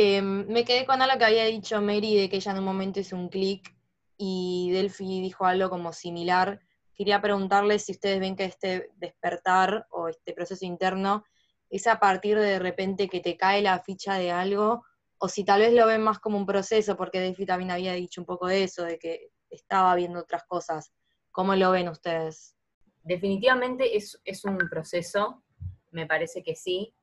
Em, 0.00 0.46
me 0.46 0.64
quedé 0.64 0.86
con 0.86 1.02
algo 1.02 1.18
que 1.18 1.24
había 1.24 1.44
dicho 1.46 1.82
Mary 1.82 2.14
de 2.14 2.28
que 2.28 2.36
ella 2.36 2.52
en 2.52 2.58
un 2.58 2.64
momento 2.64 3.00
hizo 3.00 3.16
un 3.16 3.28
clic 3.28 3.74
y 4.16 4.70
Delphi 4.70 5.20
dijo 5.20 5.44
algo 5.44 5.68
como 5.70 5.92
similar. 5.92 6.60
Quería 6.94 7.20
preguntarle 7.20 7.80
si 7.80 7.90
ustedes 7.90 8.20
ven 8.20 8.36
que 8.36 8.44
este 8.44 8.92
despertar 8.94 9.88
o 9.90 10.06
este 10.06 10.34
proceso 10.34 10.64
interno 10.64 11.24
es 11.68 11.88
a 11.88 11.98
partir 11.98 12.38
de, 12.38 12.46
de 12.46 12.58
repente 12.60 13.08
que 13.08 13.18
te 13.18 13.36
cae 13.36 13.60
la 13.60 13.80
ficha 13.80 14.14
de 14.14 14.30
algo 14.30 14.84
o 15.18 15.28
si 15.28 15.42
tal 15.42 15.62
vez 15.62 15.72
lo 15.72 15.84
ven 15.88 16.02
más 16.02 16.20
como 16.20 16.38
un 16.38 16.46
proceso, 16.46 16.96
porque 16.96 17.18
Delphi 17.18 17.44
también 17.44 17.72
había 17.72 17.92
dicho 17.94 18.20
un 18.20 18.26
poco 18.26 18.46
de 18.46 18.62
eso, 18.62 18.84
de 18.84 19.00
que 19.00 19.32
estaba 19.50 19.96
viendo 19.96 20.20
otras 20.20 20.44
cosas. 20.44 20.92
¿Cómo 21.32 21.56
lo 21.56 21.72
ven 21.72 21.88
ustedes? 21.88 22.54
Definitivamente 23.02 23.96
es, 23.96 24.44
un 24.44 24.58
proceso, 24.70 25.42
me 25.90 26.06
parece 26.06 26.44
que 26.44 26.54
sí, 26.54 26.94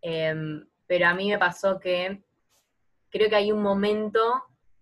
em, 0.00 0.68
pero 0.88 1.06
a 1.06 1.14
mí 1.14 1.28
me 1.28 1.38
pasó 1.38 1.78
que 1.78 2.24
creo 3.10 3.28
que 3.28 3.36
hay 3.36 3.52
un 3.52 3.62
momento 3.62 4.20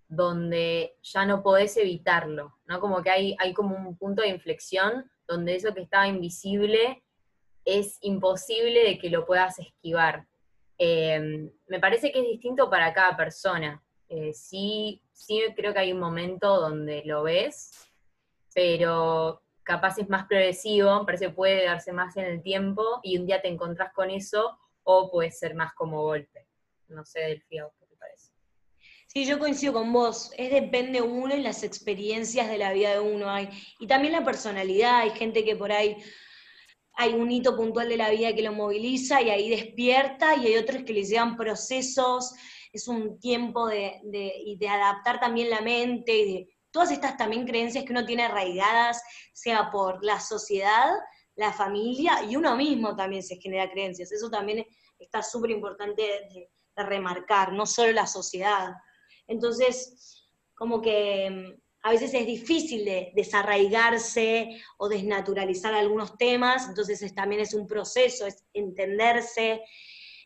donde 0.08 0.96
ya 1.02 1.26
no 1.26 1.42
podés 1.42 1.76
evitarlo, 1.76 2.58
¿no? 2.66 2.80
Como 2.80 3.02
que 3.02 3.10
hay, 3.10 3.36
hay 3.38 3.52
como 3.52 3.76
un 3.76 3.96
punto 3.96 4.22
de 4.22 4.28
inflexión 4.28 5.10
donde 5.26 5.54
eso 5.54 5.74
que 5.74 5.82
estaba 5.82 6.08
invisible 6.08 7.02
es 7.64 7.98
imposible 8.00 8.84
de 8.84 8.98
que 8.98 9.10
lo 9.10 9.26
puedas 9.26 9.58
esquivar. 9.58 10.26
Em, 10.78 11.50
me 11.66 11.80
parece 11.80 12.10
que 12.10 12.20
es 12.20 12.26
distinto 12.26 12.70
para 12.70 12.92
cada 12.94 13.16
persona. 13.16 13.82
Eh, 14.08 14.32
sí, 14.32 15.02
sí 15.12 15.42
creo 15.54 15.74
que 15.74 15.80
hay 15.80 15.92
un 15.92 16.00
momento 16.00 16.58
donde 16.58 17.02
lo 17.04 17.24
ves, 17.24 17.72
pero 18.54 19.42
capaz 19.62 19.98
es 19.98 20.08
más 20.08 20.26
progresivo, 20.26 21.04
parece 21.04 21.26
que 21.26 21.32
puede 21.32 21.66
darse 21.66 21.92
más 21.92 22.16
en 22.16 22.24
el 22.24 22.42
tiempo 22.42 23.00
y 23.02 23.18
un 23.18 23.26
día 23.26 23.42
te 23.42 23.48
encontrás 23.48 23.92
con 23.92 24.08
eso 24.08 24.58
o 24.82 25.10
puede 25.10 25.30
ser 25.30 25.54
más 25.54 25.74
como 25.74 26.02
golpe. 26.02 26.46
No 26.88 27.04
sé, 27.04 27.20
Delfía, 27.20 27.68
¿qué 27.77 27.77
te 27.77 27.77
parece? 27.77 27.77
Sí, 29.18 29.24
yo 29.24 29.40
coincido 29.40 29.72
con 29.72 29.92
vos. 29.92 30.30
Es 30.38 30.52
depende 30.52 31.02
uno 31.02 31.34
y 31.34 31.40
las 31.42 31.64
experiencias 31.64 32.48
de 32.48 32.56
la 32.56 32.72
vida 32.72 32.92
de 32.92 33.00
uno. 33.00 33.28
Hay, 33.28 33.48
y 33.80 33.88
también 33.88 34.12
la 34.12 34.24
personalidad. 34.24 35.00
Hay 35.00 35.10
gente 35.10 35.44
que 35.44 35.56
por 35.56 35.72
ahí 35.72 35.96
hay 36.94 37.14
un 37.14 37.28
hito 37.28 37.56
puntual 37.56 37.88
de 37.88 37.96
la 37.96 38.10
vida 38.10 38.32
que 38.32 38.42
lo 38.42 38.52
moviliza 38.52 39.20
y 39.20 39.30
ahí 39.30 39.50
despierta, 39.50 40.36
y 40.36 40.46
hay 40.46 40.56
otros 40.56 40.84
que 40.84 40.92
les 40.92 41.08
llevan 41.08 41.34
procesos, 41.34 42.32
es 42.72 42.86
un 42.86 43.18
tiempo 43.18 43.66
de, 43.66 43.98
de, 44.04 44.68
adaptar 44.68 45.18
también 45.18 45.50
la 45.50 45.62
mente, 45.62 46.16
y 46.16 46.32
de 46.32 46.48
todas 46.70 46.92
estas 46.92 47.16
también 47.16 47.44
creencias 47.44 47.84
que 47.84 47.90
uno 47.90 48.06
tiene 48.06 48.22
arraigadas, 48.22 49.02
sea 49.32 49.68
por 49.72 50.04
la 50.04 50.20
sociedad, 50.20 50.92
la 51.34 51.52
familia, 51.52 52.22
y 52.22 52.36
uno 52.36 52.54
mismo 52.54 52.94
también 52.94 53.24
se 53.24 53.34
genera 53.34 53.68
creencias. 53.68 54.12
Eso 54.12 54.30
también 54.30 54.64
está 54.96 55.24
súper 55.24 55.50
importante 55.50 56.02
de 56.02 56.84
remarcar, 56.84 57.52
no 57.52 57.66
solo 57.66 57.90
la 57.90 58.06
sociedad. 58.06 58.76
Entonces, 59.28 60.26
como 60.54 60.82
que 60.82 61.56
a 61.82 61.90
veces 61.90 62.12
es 62.12 62.26
difícil 62.26 62.84
de 62.84 63.12
desarraigarse 63.14 64.60
o 64.78 64.88
desnaturalizar 64.88 65.72
algunos 65.72 66.18
temas, 66.18 66.68
entonces 66.68 67.14
también 67.14 67.40
es 67.40 67.54
un 67.54 67.66
proceso, 67.66 68.26
es 68.26 68.44
entenderse 68.52 69.62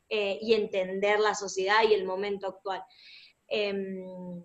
eh, 0.08 0.38
y 0.40 0.54
entender 0.54 1.20
la 1.20 1.34
sociedad 1.34 1.82
y 1.88 1.94
el 1.94 2.04
momento 2.04 2.46
actual. 2.46 2.82
Em, 3.48 4.42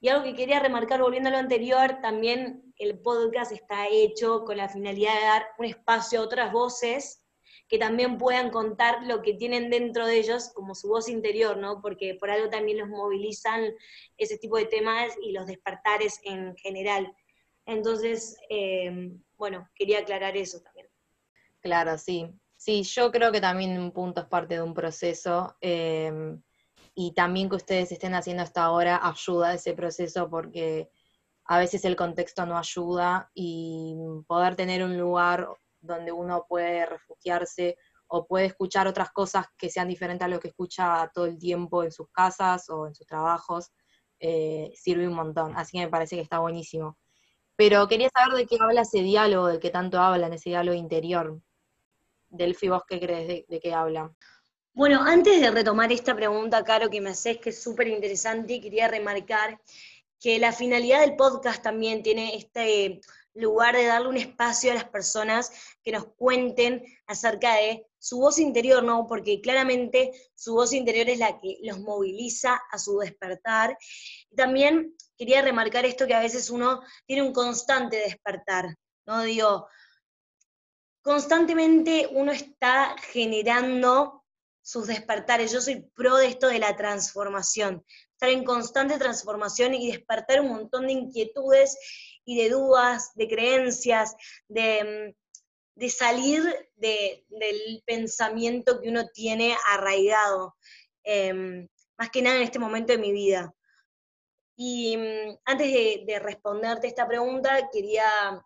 y 0.00 0.08
algo 0.08 0.24
que 0.24 0.34
quería 0.34 0.60
remarcar, 0.60 1.00
volviendo 1.00 1.28
a 1.28 1.32
lo 1.32 1.38
anterior, 1.38 1.98
también 2.02 2.72
el 2.76 3.00
podcast 3.00 3.52
está 3.52 3.88
hecho 3.88 4.44
con 4.44 4.56
la 4.56 4.68
finalidad 4.68 5.14
de 5.14 5.26
dar 5.26 5.46
un 5.58 5.64
espacio 5.66 6.20
a 6.20 6.24
otras 6.24 6.52
voces 6.52 7.24
que 7.68 7.78
también 7.78 8.16
puedan 8.16 8.50
contar 8.50 9.04
lo 9.04 9.20
que 9.22 9.34
tienen 9.34 9.70
dentro 9.70 10.06
de 10.06 10.18
ellos 10.18 10.50
como 10.54 10.74
su 10.74 10.88
voz 10.88 11.08
interior, 11.08 11.58
¿no? 11.58 11.82
Porque 11.82 12.14
por 12.14 12.30
algo 12.30 12.48
también 12.48 12.78
los 12.78 12.88
movilizan 12.88 13.74
ese 14.16 14.38
tipo 14.38 14.56
de 14.56 14.66
temas 14.66 15.12
y 15.22 15.32
los 15.32 15.46
despertares 15.46 16.18
en 16.24 16.56
general. 16.56 17.14
Entonces, 17.66 18.38
eh, 18.48 19.12
bueno, 19.36 19.68
quería 19.74 20.00
aclarar 20.00 20.36
eso 20.36 20.60
también. 20.62 20.88
Claro, 21.60 21.98
sí. 21.98 22.32
Sí, 22.56 22.82
yo 22.82 23.12
creo 23.12 23.30
que 23.30 23.40
también 23.40 23.78
un 23.78 23.92
punto 23.92 24.22
es 24.22 24.26
parte 24.26 24.54
de 24.54 24.62
un 24.62 24.74
proceso. 24.74 25.56
Eh, 25.60 26.10
y 26.94 27.12
también 27.12 27.48
que 27.48 27.56
ustedes 27.56 27.92
estén 27.92 28.14
haciendo 28.14 28.42
hasta 28.42 28.64
ahora 28.64 28.98
ayuda 29.06 29.50
a 29.50 29.54
ese 29.54 29.72
proceso 29.74 30.28
porque 30.28 30.90
a 31.44 31.58
veces 31.58 31.84
el 31.84 31.94
contexto 31.94 32.44
no 32.44 32.58
ayuda 32.58 33.30
y 33.34 33.94
poder 34.26 34.56
tener 34.56 34.82
un 34.82 34.98
lugar 34.98 35.48
donde 35.80 36.12
uno 36.12 36.46
puede 36.48 36.86
refugiarse 36.86 37.76
o 38.08 38.26
puede 38.26 38.46
escuchar 38.46 38.86
otras 38.86 39.10
cosas 39.10 39.46
que 39.56 39.68
sean 39.68 39.88
diferentes 39.88 40.24
a 40.24 40.28
lo 40.28 40.40
que 40.40 40.48
escucha 40.48 41.10
todo 41.14 41.26
el 41.26 41.38
tiempo 41.38 41.84
en 41.84 41.92
sus 41.92 42.08
casas 42.10 42.68
o 42.70 42.86
en 42.86 42.94
sus 42.94 43.06
trabajos, 43.06 43.70
eh, 44.18 44.72
sirve 44.74 45.06
un 45.06 45.14
montón. 45.14 45.54
Así 45.56 45.76
que 45.76 45.84
me 45.84 45.90
parece 45.90 46.16
que 46.16 46.22
está 46.22 46.38
buenísimo. 46.38 46.96
Pero 47.54 47.86
quería 47.86 48.08
saber 48.08 48.36
de 48.36 48.46
qué 48.46 48.56
habla 48.60 48.82
ese 48.82 49.02
diálogo, 49.02 49.48
del 49.48 49.60
que 49.60 49.70
tanto 49.70 49.98
hablan, 49.98 50.32
ese 50.32 50.50
diálogo 50.50 50.76
interior. 50.76 51.40
Delfi, 52.30 52.68
¿vos 52.68 52.82
qué 52.88 52.98
crees 53.00 53.28
de, 53.28 53.46
de 53.48 53.60
qué 53.60 53.74
habla? 53.74 54.12
Bueno, 54.72 55.02
antes 55.02 55.40
de 55.40 55.50
retomar 55.50 55.90
esta 55.92 56.14
pregunta, 56.14 56.62
Caro, 56.62 56.88
que 56.88 57.00
me 57.00 57.10
haces, 57.10 57.38
que 57.38 57.50
es 57.50 57.60
súper 57.62 57.88
interesante, 57.88 58.60
quería 58.60 58.86
remarcar 58.86 59.60
que 60.20 60.38
la 60.38 60.52
finalidad 60.52 61.00
del 61.00 61.16
podcast 61.16 61.62
también 61.62 62.02
tiene 62.02 62.36
este 62.36 63.00
lugar 63.38 63.76
de 63.76 63.86
darle 63.86 64.08
un 64.08 64.16
espacio 64.16 64.72
a 64.72 64.74
las 64.74 64.88
personas 64.88 65.52
que 65.82 65.92
nos 65.92 66.06
cuenten 66.16 66.84
acerca 67.06 67.54
de 67.54 67.86
su 67.98 68.18
voz 68.18 68.38
interior, 68.38 68.82
¿no? 68.82 69.06
Porque 69.06 69.40
claramente 69.40 70.12
su 70.34 70.54
voz 70.54 70.72
interior 70.72 71.08
es 71.08 71.18
la 71.18 71.38
que 71.40 71.58
los 71.62 71.80
moviliza 71.80 72.60
a 72.70 72.78
su 72.78 72.98
despertar. 72.98 73.76
Y 74.30 74.36
también 74.36 74.94
quería 75.16 75.42
remarcar 75.42 75.84
esto 75.86 76.06
que 76.06 76.14
a 76.14 76.20
veces 76.20 76.50
uno 76.50 76.82
tiene 77.06 77.22
un 77.22 77.32
constante 77.32 77.96
despertar, 77.96 78.76
¿no? 79.06 79.22
Digo, 79.22 79.68
constantemente 81.02 82.08
uno 82.12 82.32
está 82.32 82.96
generando 83.12 84.24
sus 84.62 84.86
despertares. 84.86 85.50
Yo 85.50 85.60
soy 85.60 85.90
pro 85.94 86.16
de 86.16 86.26
esto 86.26 86.48
de 86.48 86.58
la 86.58 86.76
transformación, 86.76 87.84
estar 88.12 88.28
en 88.28 88.44
constante 88.44 88.98
transformación 88.98 89.74
y 89.74 89.90
despertar 89.90 90.40
un 90.40 90.48
montón 90.48 90.86
de 90.86 90.92
inquietudes 90.92 91.78
y 92.28 92.36
de 92.36 92.50
dudas, 92.50 93.12
de 93.14 93.26
creencias, 93.26 94.14
de, 94.48 95.14
mm, 95.74 95.88
salir 95.88 96.42
del 96.76 97.82
pensamiento 97.86 98.78
que 98.78 98.90
uno 98.90 99.08
tiene 99.08 99.56
arraigado, 99.70 100.54
em, 101.04 101.66
más 101.96 102.10
que 102.10 102.20
nada 102.20 102.36
en 102.36 102.42
este 102.42 102.58
momento 102.58 102.92
de 102.92 102.98
mi 102.98 103.12
vida. 103.12 103.54
Y 104.56 104.94
mm, 104.98 105.38
antes 105.46 105.72
de, 105.72 106.04
de 106.06 106.18
responderte 106.18 106.86
esta 106.86 107.08
pregunta, 107.08 107.70
quería 107.72 108.44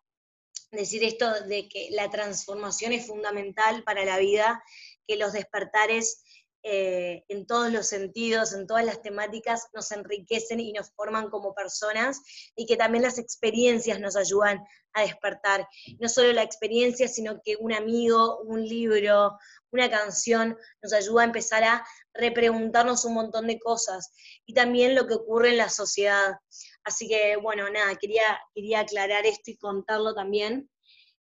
decir 0.71 1.03
esto 1.03 1.43
de 1.47 1.69
que 1.69 1.89
la 1.91 2.09
transformación 2.09 2.93
es 2.93 3.09
fundamental 3.09 3.83
para 3.83 4.05
la 4.05 4.19
vida, 4.19 4.63
que 5.09 5.17
los 5.17 5.33
despertares 5.33 6.23
eh, 6.65 7.25
en 7.29 7.47
todos 7.47 7.73
los 7.73 7.89
sentidos, 7.89 8.53
en 8.53 8.69
todas 8.69 8.85
las 8.85 9.03
temáticas, 9.03 9.69
nos 9.75 9.91
enriquecen 9.91 10.61
y 10.61 10.73
nos 10.73 10.93
forman 10.93 11.29
como 11.29 11.55
personas 11.55 12.21
y 12.55 12.67
que 12.67 12.77
también 12.77 13.03
las 13.03 13.19
experiencias 13.19 13.99
nos 13.99 14.15
ayudan 14.15 14.65
a 14.93 15.03
despertar. 15.03 15.67
No 15.99 16.09
solo 16.09 16.33
la 16.33 16.43
experiencia, 16.45 17.09
sino 17.09 17.41
que 17.45 17.57
un 17.57 17.73
amigo, 17.73 18.39
un 18.43 18.63
libro, 18.63 19.37
una 19.73 19.91
canción 19.91 20.57
nos 20.83 20.93
ayuda 20.93 21.23
a 21.23 21.27
empezar 21.27 21.65
a 21.65 21.85
repreguntarnos 22.15 23.05
un 23.05 23.15
montón 23.15 23.49
de 23.49 23.59
cosas 23.59 24.13
y 24.47 24.55
también 24.55 24.95
lo 24.95 25.07
que 25.07 25.15
ocurre 25.15 25.51
en 25.51 25.57
la 25.57 25.69
sociedad. 25.69 26.37
Así 26.85 27.09
que, 27.09 27.37
bueno, 27.37 27.69
nada, 27.71 27.97
quería, 27.97 28.41
quería 28.55 28.81
aclarar 28.81 29.27
esto 29.27 29.51
y 29.51 29.57
contarlo 29.57 30.15
también. 30.15 30.71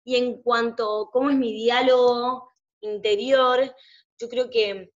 Y 0.05 0.15
en 0.15 0.41
cuanto 0.41 1.01
a 1.01 1.11
cómo 1.11 1.29
es 1.29 1.35
mi 1.35 1.51
diálogo 1.51 2.53
interior, 2.81 3.75
yo 4.17 4.29
creo 4.29 4.49
que 4.49 4.93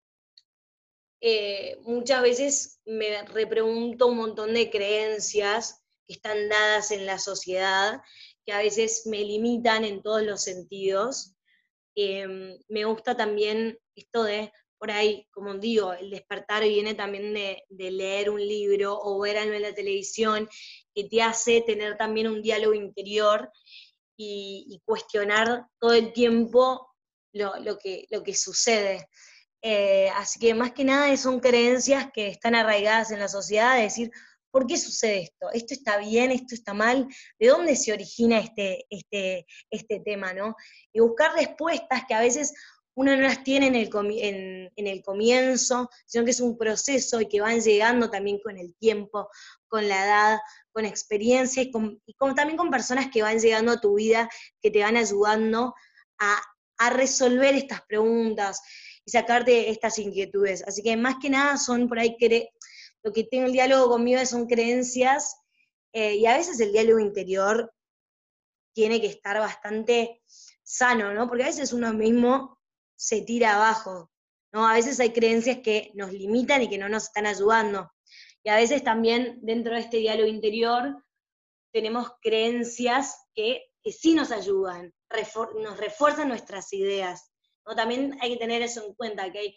eh, 1.28 1.80
muchas 1.83 2.23
veces 2.23 2.80
me 2.85 3.25
repregunto 3.25 4.06
un 4.06 4.16
montón 4.16 4.54
de 4.54 4.71
creencias 4.71 5.83
que 6.06 6.14
están 6.14 6.49
dadas 6.49 6.92
en 6.92 7.04
la 7.04 7.18
sociedad, 7.18 8.00
que 8.45 8.52
a 8.52 8.59
veces 8.59 9.02
me 9.06 9.25
limitan 9.25 9.85
en 9.85 10.02
todos 10.02 10.23
los 10.23 10.45
sentidos. 10.45 11.35
Em, 11.97 12.56
me 12.68 12.85
gusta 12.85 13.16
también 13.16 13.76
esto 13.97 14.23
de, 14.23 14.52
por 14.78 14.92
ahí, 14.92 15.26
como 15.33 15.54
digo, 15.54 15.95
el 15.95 16.11
despertar 16.11 16.62
viene 16.62 16.95
también 16.95 17.35
de, 17.35 17.90
leer 17.90 18.30
un 18.30 18.40
libro 18.40 18.97
o 18.97 19.18
ver 19.18 19.38
algo 19.38 19.54
en 19.54 19.62
la 19.62 19.75
televisión, 19.75 20.49
que 20.95 21.09
te 21.09 21.23
hace 21.23 21.61
tener 21.62 21.97
también 21.97 22.28
un 22.28 22.40
diálogo 22.40 22.75
interior 22.75 23.50
y, 24.16 24.80
cuestionar 24.85 25.66
todo 25.80 25.92
el 25.92 26.12
tiempo 26.12 26.87
lo, 27.33 27.78
que, 27.78 28.06
lo 28.11 28.23
que 28.23 28.37
sucede. 28.37 29.09
Eh, 29.62 30.08
así 30.16 30.38
que 30.38 30.54
más 30.54 30.72
que 30.72 30.84
nada 30.84 31.16
son 31.16 31.40
creencias 31.40 32.08
que 32.12 32.28
están 32.28 32.54
arraigadas 32.54 33.10
en 33.10 33.18
la 33.18 33.28
sociedad, 33.28 33.76
de 33.76 33.82
decir, 33.82 34.10
¿por 34.50 34.66
qué 34.66 34.78
sucede 34.78 35.25
esto? 35.25 35.50
¿Esto 35.52 35.75
está 35.75 35.98
bien? 35.98 36.30
¿Esto 36.30 36.54
está 36.54 36.72
mal? 36.72 37.06
¿De 37.38 37.48
dónde 37.48 37.76
se 37.76 37.92
origina 37.92 38.38
este, 38.38 38.86
este, 38.88 39.46
este 39.70 40.00
tema? 40.00 40.32
¿no? 40.32 40.56
Y 40.92 41.00
buscar 41.00 41.34
respuestas 41.34 42.04
que 42.06 42.14
a 42.14 42.20
veces 42.20 42.54
uno 42.94 43.14
no 43.14 43.22
las 43.22 43.44
tiene 43.44 43.66
en 43.66 43.75
el, 43.75 43.90
en, 44.76 44.86
el 44.86 45.02
comienzo, 45.02 45.90
sino 46.06 46.25
que 46.25 46.30
es 46.30 46.40
un 46.40 46.56
proceso 46.56 47.20
y 47.20 47.28
que 47.28 47.42
van 47.42 47.60
llegando 47.60 48.08
también 48.08 48.40
con 48.42 48.56
el 48.56 48.75
tiempo, 48.76 49.28
con 49.68 49.86
la 49.86 50.04
edad, 50.06 50.38
con 50.72 50.86
experiencia 50.86 51.62
y, 51.62 51.70
también 52.34 52.56
con 52.56 52.70
personas 52.70 53.10
que 53.12 53.20
van 53.20 53.38
llegando 53.38 53.72
a 53.72 53.80
tu 53.80 53.96
vida, 53.96 54.30
que 54.62 54.70
te 54.70 54.82
van 54.82 54.96
ayudando 54.96 55.75
a 56.18 56.90
resolver 56.90 57.54
estas 57.54 57.82
preguntas, 57.82 58.62
y 59.06 59.10
sacarte 59.10 59.70
estas 59.70 59.98
inquietudes. 59.98 60.62
Así 60.66 60.82
que 60.82 60.96
más 60.96 61.16
que 61.22 61.30
nada 61.30 61.56
son 61.56 61.88
por 61.88 61.98
ahí, 61.98 62.16
lo 63.02 63.12
que 63.12 63.25
tengo 63.25 63.46
el 63.46 63.52
diálogo 63.52 63.88
conmigo 63.88 64.25
son 64.26 64.46
creencias 64.46 65.36
eh, 65.92 66.16
y 66.16 66.26
a 66.26 66.36
veces 66.36 66.60
el 66.60 66.72
diálogo 66.72 66.98
interior 66.98 67.72
tiene 68.75 69.00
que 69.00 69.06
estar 69.06 69.38
bastante 69.38 70.22
sano, 70.62 71.14
¿no? 71.14 71.28
Porque 71.28 71.44
a 71.44 71.46
veces 71.46 71.72
uno 71.72 71.94
mismo 71.94 72.58
se 72.96 73.22
tira 73.22 73.54
abajo, 73.54 74.10
¿no? 74.52 74.66
A 74.68 74.75
veces 74.75 74.98
hay 75.00 75.12
creencias 75.12 75.58
que 75.62 75.92
nos 75.94 76.12
limitan 76.12 76.62
y 76.62 76.68
que 76.68 76.76
no 76.76 76.88
nos 76.88 77.04
están 77.04 77.26
ayudando. 77.26 77.90
Y 78.42 78.48
a 78.48 78.56
veces 78.56 78.84
también 78.84 79.38
dentro 79.42 79.75
de 79.75 79.80
este 79.80 79.98
diálogo 79.98 80.28
interior 80.28 81.02
tenemos 81.72 82.10
creencias 82.20 83.16
que, 83.34 83.62
sí 83.84 84.14
nos 84.14 84.32
ayudan, 84.32 84.92
nos 85.62 85.76
refuerzan 85.78 86.28
nuestras 86.28 86.72
ideas. 86.72 87.30
También 87.75 88.16
hay 88.20 88.35
que 88.35 88.38
tener 88.38 88.62
eso 88.62 88.85
en 88.85 88.94
cuenta, 88.94 89.30
que 89.32 89.38
hay, 89.38 89.56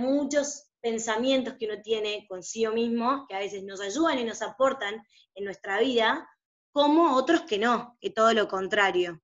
muchos 0.00 0.70
pensamientos 0.80 1.54
que 1.54 1.66
uno 1.66 1.80
tiene 1.80 2.26
consigo 2.28 2.72
mismo, 2.72 3.26
que 3.28 3.36
a 3.36 3.38
veces 3.38 3.62
nos 3.62 3.80
ayudan 3.80 4.18
y 4.18 4.24
nos 4.24 4.42
aportan 4.42 5.06
en 5.36 5.44
nuestra 5.44 5.78
vida, 5.78 6.28
como 6.72 7.14
otros 7.14 7.42
que 7.42 7.58
no, 7.58 7.96
que 8.00 8.10
todo 8.10 8.32
lo 8.32 8.48
contrario. 8.48 9.20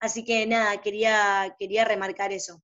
Así 0.00 0.24
que 0.24 0.46
nada, 0.46 0.80
quería, 0.80 1.54
quería 1.58 1.84
remarcar 1.84 2.32
eso. 2.32 2.60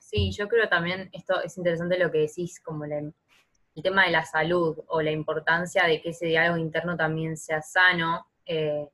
Sí, 0.00 0.30
yo 0.32 0.48
creo 0.48 0.68
también, 0.68 1.08
esto 1.12 1.40
es 1.40 1.56
interesante 1.56 1.98
lo 1.98 2.10
que 2.10 2.18
decís, 2.18 2.60
como 2.60 2.84
el 2.84 3.12
tema 3.82 4.04
de 4.04 4.10
la 4.10 4.24
salud 4.24 4.78
o 4.88 5.00
la 5.00 5.10
importancia 5.10 5.84
de 5.84 6.02
que 6.02 6.10
ese 6.10 6.26
diálogo 6.26 6.58
interno 6.58 6.96
también 6.96 7.36
sea 7.36 7.62
sano. 7.62 8.26
Eh, 8.44 8.88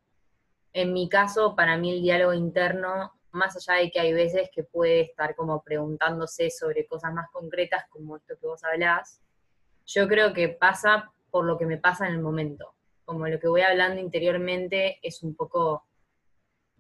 en 0.72 0.92
mi 0.92 1.08
caso, 1.08 1.56
para 1.56 1.76
mí 1.78 1.90
el 1.90 2.02
diálogo 2.02 2.34
interno, 2.34 3.15
más 3.37 3.57
allá 3.57 3.81
de 3.81 3.90
que 3.90 4.00
hay 4.00 4.12
veces 4.12 4.50
que 4.52 4.64
puede 4.64 5.02
estar 5.02 5.37
como 5.37 5.62
preguntándose 5.62 6.50
sobre 6.50 6.87
cosas 6.87 7.12
más 7.12 7.31
concretas 7.31 7.85
como 7.88 8.16
esto 8.16 8.35
que 8.40 8.47
vos 8.47 8.64
hablás, 8.64 9.21
yo 9.87 10.09
creo 10.09 10.33
que 10.33 10.49
pasa 10.49 11.12
por 11.31 11.45
lo 11.45 11.57
que 11.57 11.66
me 11.66 11.78
pasa 11.78 12.09
en 12.09 12.14
el 12.14 12.21
momento 12.21 12.76
como 13.07 13.28
lo 13.28 13.38
que 13.38 13.49
voy 13.49 13.62
hablando 13.62 14.00
interiormente 14.00 14.99
es 15.00 15.23
un 15.23 15.35
poco 15.35 15.85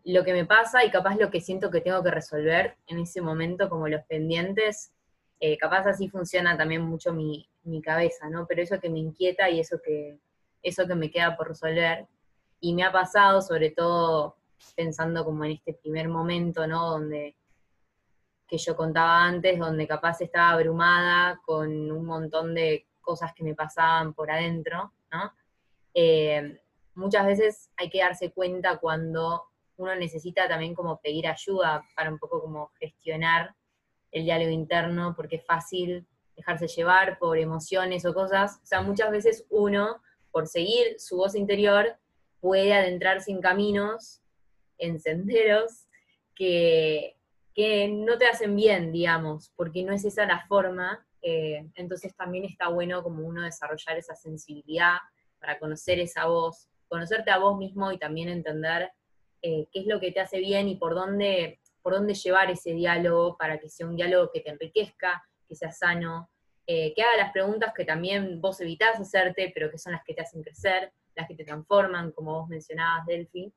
lo 0.04 0.24
que 0.24 0.32
me 0.32 0.44
pasa 0.44 0.84
y 0.84 0.90
capaz 0.90 1.16
lo 1.16 1.30
que 1.30 1.40
siento 1.40 1.70
que 1.70 1.80
tengo 1.80 2.02
que 2.02 2.10
resolver 2.10 2.76
en 2.88 2.98
ese 2.98 3.20
momento, 3.20 3.70
como 3.70 3.88
los 3.88 4.02
pendientes, 4.04 4.92
eh, 5.40 5.56
capaz 5.56 5.86
así 5.86 6.08
funciona 6.08 6.56
también 6.56 6.82
mucho 6.82 7.12
mi, 7.12 7.48
cabeza, 7.82 8.28
¿no? 8.30 8.46
Pero 8.46 8.62
eso 8.62 8.78
que 8.78 8.88
me 8.88 9.00
inquieta 9.00 9.50
y 9.50 9.58
eso 9.58 9.80
que, 9.84 10.18
eso 10.62 10.86
que 10.86 10.94
me 10.94 11.10
queda 11.10 11.36
por 11.36 11.48
resolver. 11.48 12.06
Y 12.60 12.74
me 12.74 12.84
ha 12.84 12.92
pasado, 12.92 13.42
sobre 13.42 13.70
todo 13.70 14.36
pensando 14.74 15.24
como 15.24 15.44
en 15.44 15.52
este 15.52 15.74
primer 15.74 16.08
momento, 16.08 16.66
¿no? 16.66 16.90
Donde 16.90 17.36
que 18.46 18.58
yo 18.58 18.76
contaba 18.76 19.24
antes, 19.24 19.58
donde 19.58 19.88
capaz 19.88 20.20
estaba 20.20 20.50
abrumada 20.50 21.40
con 21.44 21.90
un 21.90 22.04
montón 22.04 22.54
de 22.54 22.86
cosas 23.00 23.32
que 23.34 23.42
me 23.42 23.54
pasaban 23.54 24.14
por 24.14 24.30
adentro, 24.30 24.92
¿no? 25.10 25.32
Eh, 25.94 26.60
muchas 26.94 27.26
veces 27.26 27.70
hay 27.76 27.90
que 27.90 27.98
darse 27.98 28.30
cuenta 28.32 28.78
cuando 28.78 29.44
uno 29.76 29.94
necesita 29.94 30.48
también 30.48 30.74
como 30.74 31.00
pedir 31.00 31.26
ayuda 31.26 31.84
para 31.94 32.10
un 32.10 32.18
poco 32.18 32.40
como 32.40 32.70
gestionar 32.78 33.54
el 34.12 34.24
diálogo 34.24 34.50
interno, 34.50 35.14
porque 35.14 35.36
es 35.36 35.44
fácil 35.44 36.06
dejarse 36.36 36.68
llevar 36.68 37.18
por 37.18 37.38
emociones 37.38 38.04
o 38.06 38.14
cosas. 38.14 38.60
O 38.62 38.66
sea, 38.66 38.82
muchas 38.82 39.10
veces 39.10 39.44
uno, 39.50 40.00
por 40.30 40.46
seguir 40.46 40.98
su 40.98 41.16
voz 41.16 41.34
interior, 41.34 41.96
puede 42.40 42.74
adentrarse 42.74 43.30
en 43.30 43.40
caminos, 43.40 44.22
en 44.78 45.00
senderos, 45.00 45.86
que, 46.34 47.16
que 47.54 47.88
no 47.88 48.18
te 48.18 48.26
hacen 48.26 48.54
bien, 48.54 48.92
digamos, 48.92 49.52
porque 49.56 49.82
no 49.82 49.92
es 49.92 50.04
esa 50.04 50.26
la 50.26 50.46
forma. 50.46 51.06
Eh, 51.22 51.66
entonces 51.74 52.14
también 52.14 52.44
está 52.44 52.68
bueno 52.68 53.02
como 53.02 53.26
uno 53.26 53.42
desarrollar 53.42 53.98
esa 53.98 54.14
sensibilidad 54.14 54.98
para 55.40 55.58
conocer 55.58 55.98
esa 55.98 56.26
voz, 56.26 56.68
conocerte 56.88 57.30
a 57.30 57.38
vos 57.38 57.56
mismo 57.56 57.90
y 57.92 57.98
también 57.98 58.28
entender 58.28 58.90
eh, 59.42 59.68
qué 59.72 59.80
es 59.80 59.86
lo 59.86 60.00
que 60.00 60.12
te 60.12 60.20
hace 60.20 60.38
bien 60.38 60.68
y 60.68 60.76
por 60.76 60.94
dónde, 60.94 61.60
por 61.82 61.94
dónde 61.94 62.14
llevar 62.14 62.50
ese 62.50 62.72
diálogo 62.72 63.36
para 63.36 63.58
que 63.58 63.68
sea 63.68 63.86
un 63.86 63.96
diálogo 63.96 64.30
que 64.32 64.40
te 64.40 64.50
enriquezca, 64.50 65.24
que 65.48 65.54
sea 65.54 65.72
sano, 65.72 66.30
eh, 66.66 66.92
que 66.94 67.02
haga 67.02 67.16
las 67.16 67.32
preguntas 67.32 67.72
que 67.74 67.84
también 67.84 68.40
vos 68.40 68.60
evitás 68.60 68.98
hacerte, 68.98 69.52
pero 69.54 69.70
que 69.70 69.78
son 69.78 69.92
las 69.92 70.02
que 70.04 70.14
te 70.14 70.22
hacen 70.22 70.42
crecer, 70.42 70.92
las 71.14 71.28
que 71.28 71.34
te 71.34 71.44
transforman, 71.44 72.10
como 72.10 72.40
vos 72.40 72.48
mencionabas, 72.48 73.06
Delphi. 73.06 73.52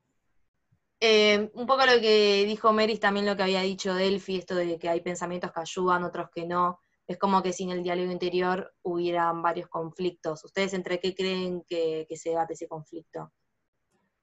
Eh, 1.00 1.50
un 1.54 1.66
poco 1.66 1.86
lo 1.86 1.98
que 2.00 2.44
dijo 2.44 2.72
Meris, 2.72 3.00
también 3.00 3.24
lo 3.24 3.34
que 3.34 3.42
había 3.42 3.62
dicho 3.62 3.94
Delphi, 3.94 4.36
esto 4.36 4.54
de 4.54 4.78
que 4.78 4.88
hay 4.88 5.00
pensamientos 5.00 5.50
que 5.50 5.60
ayudan, 5.60 6.04
otros 6.04 6.28
que 6.30 6.46
no 6.46 6.78
es 7.10 7.18
como 7.18 7.42
que 7.42 7.52
sin 7.52 7.70
el 7.70 7.82
diálogo 7.82 8.12
interior 8.12 8.72
hubieran 8.82 9.42
varios 9.42 9.66
conflictos. 9.68 10.44
¿Ustedes 10.44 10.74
entre 10.74 11.00
qué 11.00 11.12
creen 11.12 11.64
que, 11.66 12.06
se 12.14 12.30
debate 12.30 12.52
ese 12.52 12.68
conflicto? 12.68 13.32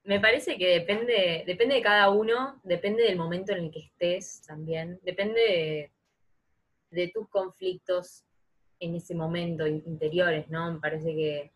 Me 0.04 0.20
parece 0.20 0.56
que 0.56 0.68
depende, 0.68 1.44
depende 1.46 1.74
de 1.74 1.82
cada 1.82 2.08
uno, 2.08 2.58
depende 2.64 3.02
del 3.02 3.18
momento 3.18 3.52
en 3.52 3.64
el 3.64 3.70
que 3.70 3.80
estés 3.80 4.40
también, 4.46 4.98
depende 5.02 5.92
de, 6.90 7.08
tus 7.08 7.28
conflictos 7.28 8.24
en 8.80 8.94
ese 8.94 9.14
momento 9.14 9.66
interiores, 9.66 10.48
¿no? 10.48 10.72
Me 10.72 10.80
parece 10.80 11.14
que, 11.14 11.52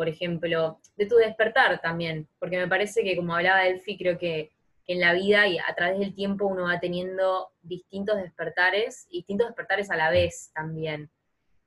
por 0.00 0.08
ejemplo, 0.08 0.80
de 0.96 1.04
tu 1.04 1.16
despertar 1.16 1.78
también, 1.82 2.26
porque 2.38 2.56
me 2.56 2.66
parece 2.66 3.04
que 3.04 3.14
como 3.14 3.34
hablaba 3.34 3.66
Elfi, 3.66 3.98
creo 3.98 4.16
que 4.16 4.50
en 4.86 4.98
la 4.98 5.12
vida 5.12 5.46
y 5.46 5.58
a 5.58 5.74
través 5.76 5.98
del 5.98 6.14
tiempo 6.14 6.46
uno 6.46 6.62
va 6.62 6.80
teniendo 6.80 7.50
distintos 7.60 8.16
despertares, 8.16 9.06
distintos 9.10 9.48
despertares 9.48 9.90
a 9.90 9.96
la 9.96 10.08
vez 10.08 10.52
también. 10.54 11.10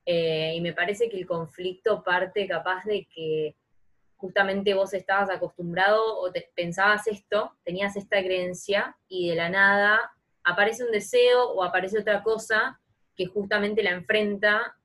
Eh, 0.08 0.54
y 0.56 0.62
me 0.62 0.74
parece 0.74 1.10
que 1.10 1.18
el 1.20 1.28
conflicto 1.28 2.02
parte 2.02 2.48
capaz 2.48 2.86
de 2.86 3.06
que 3.06 3.56
justamente 4.16 4.74
vos 4.74 4.96
estabas 4.96 5.30
acostumbrado 5.30 6.02
o 6.20 6.34
pensabas 6.56 7.06
esto, 7.06 7.52
tenías 7.64 7.96
esta 7.96 8.20
creencia 8.24 8.98
y 9.08 9.30
de 9.30 9.36
la 9.36 9.50
nada 9.50 10.12
aparece 10.44 10.84
un 10.84 10.92
deseo 10.92 11.52
o 11.52 11.64
aparece 11.64 12.00
otra 12.00 12.24
cosa 12.24 12.82
que 13.16 13.28
justamente 13.28 13.84
la 13.84 13.92
enfrenta 13.92 14.76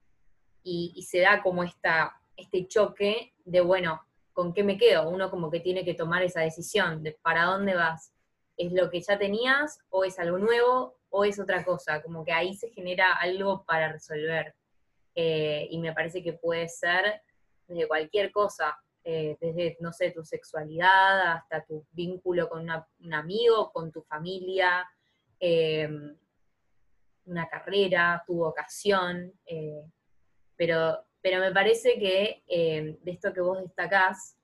y 0.63 1.03
se 1.09 1.21
da 1.21 1.43
como 1.43 1.65
esta, 1.65 2.18
este 2.39 2.67
choque 2.67 3.35
de, 3.45 3.61
bueno, 3.61 4.01
¿con 4.33 4.55
qué 4.55 4.63
me 4.63 4.79
quedo? 4.79 5.09
Uno 5.09 5.31
como 5.31 5.51
que 5.51 5.61
tiene 5.61 5.85
que 5.85 5.95
tomar 5.95 6.23
esa 6.23 6.41
decisión 6.41 7.03
de 7.03 7.13
para 7.21 7.45
dónde 7.45 7.75
vas. 7.75 8.13
¿Es 8.57 8.73
lo 8.73 8.89
que 8.89 9.01
ya 9.01 9.19
tenías 9.19 9.81
o 9.91 10.05
es 10.05 10.19
algo 10.19 10.39
nuevo 10.39 10.97
o 11.11 11.25
es 11.25 11.39
otra 11.41 11.65
cosa? 11.65 12.03
Como 12.03 12.25
que 12.25 12.33
ahí 12.33 12.55
se 12.55 12.71
genera 12.71 13.15
algo 13.15 13.65
para 13.65 13.93
resolver. 13.93 14.55
Eh, 15.15 15.67
y 15.71 15.79
me 15.79 15.93
parece 15.93 16.23
que 16.23 16.35
puede 16.35 16.69
ser 16.69 17.23
desde 17.67 17.89
cualquier 17.89 18.31
cosa, 18.31 18.79
eh, 19.03 19.37
desde, 19.41 19.77
no 19.81 19.93
sé, 19.93 20.13
tu 20.13 20.25
sexualidad 20.25 21.33
hasta 21.33 21.65
tu 21.65 21.85
vínculo 21.91 22.49
con 22.49 22.69
un 23.01 23.15
amigo, 23.15 23.73
con 23.73 23.91
tu 23.91 24.03
familia, 24.03 24.89
em, 25.41 26.17
una 27.25 27.49
carrera, 27.49 28.23
tu 28.25 28.37
vocación. 28.37 29.33
Eh, 29.45 29.83
pero, 30.57 31.08
pero 31.23 31.41
me 31.41 31.53
parece 31.53 31.99
que 31.99 32.43
em, 32.47 32.97
de 33.01 33.11
esto 33.11 33.33
que 33.33 33.41
vos 33.41 33.61
destacás, 33.63 34.37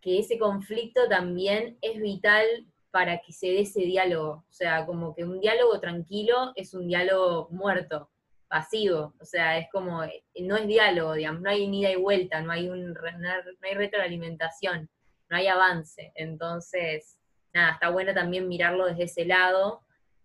que 0.00 0.18
ese 0.18 0.38
conflicto 0.38 1.08
también 1.08 1.78
es 1.80 2.00
vital 2.00 2.46
para 2.90 3.18
que 3.18 3.32
se 3.32 3.48
dé 3.48 3.62
ese 3.62 3.80
diálogo. 3.80 4.44
O 4.48 4.52
sea, 4.52 4.86
como 4.86 5.14
que 5.14 5.24
un 5.24 5.40
diálogo 5.40 5.80
tranquilo 5.80 6.52
es 6.54 6.74
un 6.74 6.86
diálogo 6.86 7.48
muerto, 7.50 8.10
pasivo. 8.46 9.14
O 9.18 9.24
sea, 9.24 9.58
es 9.58 9.66
como, 9.72 10.02
no 10.40 10.56
es 10.56 10.66
diálogo, 10.66 11.14
digamos, 11.14 11.40
no 11.40 11.50
hay 11.50 11.64
ida 11.64 11.90
y 11.90 11.96
vuelta, 11.96 12.40
no 12.40 12.52
hay, 12.52 12.68
un, 12.68 12.92
no 12.92 13.28
hay 13.62 13.74
retroalimentación, 13.74 14.88
no 15.28 15.36
hay 15.36 15.48
avance. 15.48 16.12
Entonces, 16.14 17.18
nada, 17.52 17.72
está 17.72 17.88
bueno 17.90 18.14
también 18.14 18.46
mirarlo 18.46 18.86
desde 18.86 19.04
ese 19.04 19.24
lado. 19.24 19.80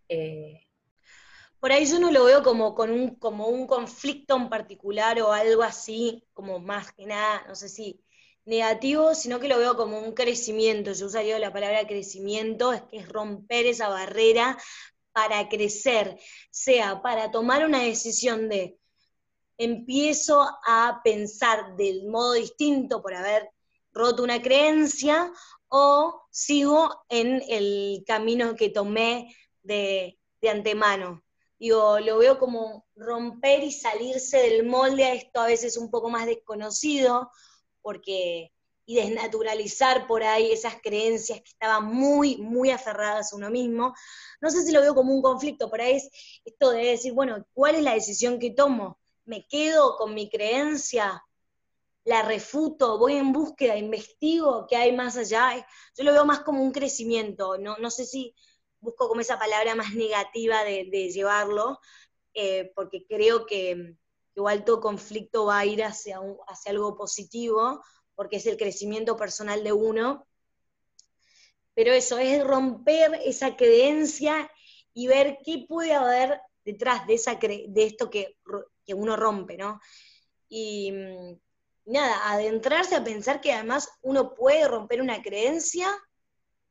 Eh, 0.10 0.69
por 1.60 1.72
ahí 1.72 1.86
yo 1.86 2.00
no 2.00 2.12
lo 2.12 2.26
veo 2.26 2.44
como, 2.44 2.74
con 2.76 2.92
un, 2.92 3.16
como 3.16 3.48
un 3.48 3.68
conflicto 3.68 4.36
en 4.36 4.50
particular 4.50 5.22
o 5.22 5.32
algo 5.32 5.64
así, 5.64 6.26
como 6.34 6.60
más 6.60 6.92
que 6.94 7.06
nada, 7.06 7.44
no 7.48 7.56
sé 7.56 7.70
si 7.70 8.02
negativo, 8.46 9.14
sino 9.14 9.40
que 9.40 9.48
lo 9.48 9.60
veo 9.60 9.76
como 9.76 10.00
un 10.00 10.14
crecimiento. 10.14 10.94
Yo 10.94 11.08
usaría 11.08 11.38
la 11.40 11.54
palabra 11.54 11.86
crecimiento, 11.86 12.74
es 12.74 12.82
que 12.84 12.98
es 12.98 13.10
romper 13.10 13.66
esa 13.66 13.90
barrera 13.90 14.58
para 15.12 15.50
crecer, 15.50 16.18
sea 16.50 17.02
para 17.02 17.32
tomar 17.32 17.66
una 17.66 17.84
decisión 17.84 18.50
de 18.50 18.80
empiezo 19.58 20.48
a 20.66 21.02
pensar 21.04 21.76
del 21.76 22.08
modo 22.08 22.34
distinto 22.34 23.02
por 23.02 23.14
haber 23.14 23.50
roto 23.92 24.24
una 24.24 24.42
creencia 24.42 25.32
o 25.68 26.22
sigo 26.32 27.04
en 27.10 27.44
el 27.50 28.04
camino 28.08 28.56
que 28.56 28.70
tomé 28.70 29.36
de, 29.62 30.18
de 30.42 30.50
antemano. 30.50 31.22
Digo, 31.60 32.00
lo 32.00 32.18
veo 32.18 32.40
como 32.40 32.88
romper 32.96 33.64
y 33.64 33.72
salirse 33.72 34.38
del 34.38 34.66
molde 34.66 35.04
a 35.06 35.14
esto 35.14 35.42
a 35.42 35.48
veces 35.48 35.78
un 35.78 35.92
poco 35.92 36.10
más 36.10 36.26
desconocido, 36.26 37.30
porque 37.82 38.52
y 38.90 38.96
desnaturalizar 38.96 40.08
por 40.08 40.24
ahí 40.24 40.52
esas 40.52 40.78
creencias 40.82 41.42
que 41.42 41.50
estaban 41.50 41.86
muy, 41.86 42.38
muy 42.38 42.72
aferradas 42.72 43.32
a 43.32 43.36
uno 43.36 43.52
mismo. 43.52 43.94
No 44.42 44.50
sé 44.50 44.64
si 44.64 44.72
lo 44.72 44.82
veo 44.82 44.96
como 44.96 45.14
un 45.14 45.22
conflicto, 45.22 45.70
por 45.70 45.80
ahí 45.80 45.98
es 45.98 46.10
esto 46.44 46.72
de 46.72 46.86
decir, 46.86 47.14
bueno, 47.14 47.46
¿cuál 47.54 47.76
es 47.76 47.84
la 47.84 47.94
decisión 47.94 48.40
que 48.40 48.50
tomo? 48.50 48.98
¿Me 49.26 49.46
quedo 49.46 49.96
con 49.96 50.16
mi 50.16 50.28
creencia? 50.28 51.24
¿La 52.04 52.24
refuto? 52.24 52.98
¿Voy 52.98 53.14
en 53.14 53.32
búsqueda? 53.32 53.78
¿Investigo 53.78 54.66
qué 54.68 54.76
hay 54.76 54.92
más 54.96 55.18
allá? 55.18 55.64
Yo 55.96 56.04
lo 56.04 56.12
veo 56.12 56.26
más 56.26 56.40
como 56.40 56.64
un 56.64 56.72
crecimiento, 56.72 57.60
no, 57.60 57.78
no 57.78 57.92
sé 57.92 58.06
si 58.06 58.34
busco 58.82 59.08
como 59.08 59.22
esa 59.22 59.38
palabra 59.38 59.76
más 59.76 59.94
negativa 59.94 60.64
de, 60.64 61.10
llevarlo, 61.12 61.80
eh, 62.34 62.72
porque 62.76 63.06
creo 63.08 63.46
que, 63.46 63.96
igual 64.36 64.64
todo 64.64 64.80
conflicto 64.80 65.46
va 65.46 65.60
a 65.60 65.66
ir 65.66 65.84
hacia, 65.84 66.20
hacia 66.48 66.72
algo 66.72 66.96
positivo, 66.96 67.84
porque 68.16 68.38
es 68.38 68.46
el 68.46 68.58
crecimiento 68.58 69.16
personal 69.18 69.64
de 69.64 69.74
uno. 69.74 70.28
Pero 71.74 71.94
eso 71.94 72.18
es 72.18 72.44
romper 72.44 73.20
esa 73.26 73.56
creencia 73.56 74.50
y 74.94 75.08
ver 75.08 75.40
qué 75.46 75.66
puede 75.68 75.94
haber 75.94 76.42
detrás 76.66 77.08
de, 77.08 77.14
esa 77.14 77.36
de 77.36 77.84
esto 77.84 78.10
que, 78.10 78.38
que 78.86 78.94
uno 78.94 79.16
rompe, 79.16 79.58
¿no? 79.58 79.80
Y 80.50 80.92
nada, 81.86 82.32
adentrarse 82.32 82.96
a 82.96 83.04
pensar 83.04 83.42
que 83.42 83.54
además 83.54 83.90
uno 84.02 84.34
puede 84.34 84.68
romper 84.68 85.02
una 85.02 85.22
creencia, 85.22 85.90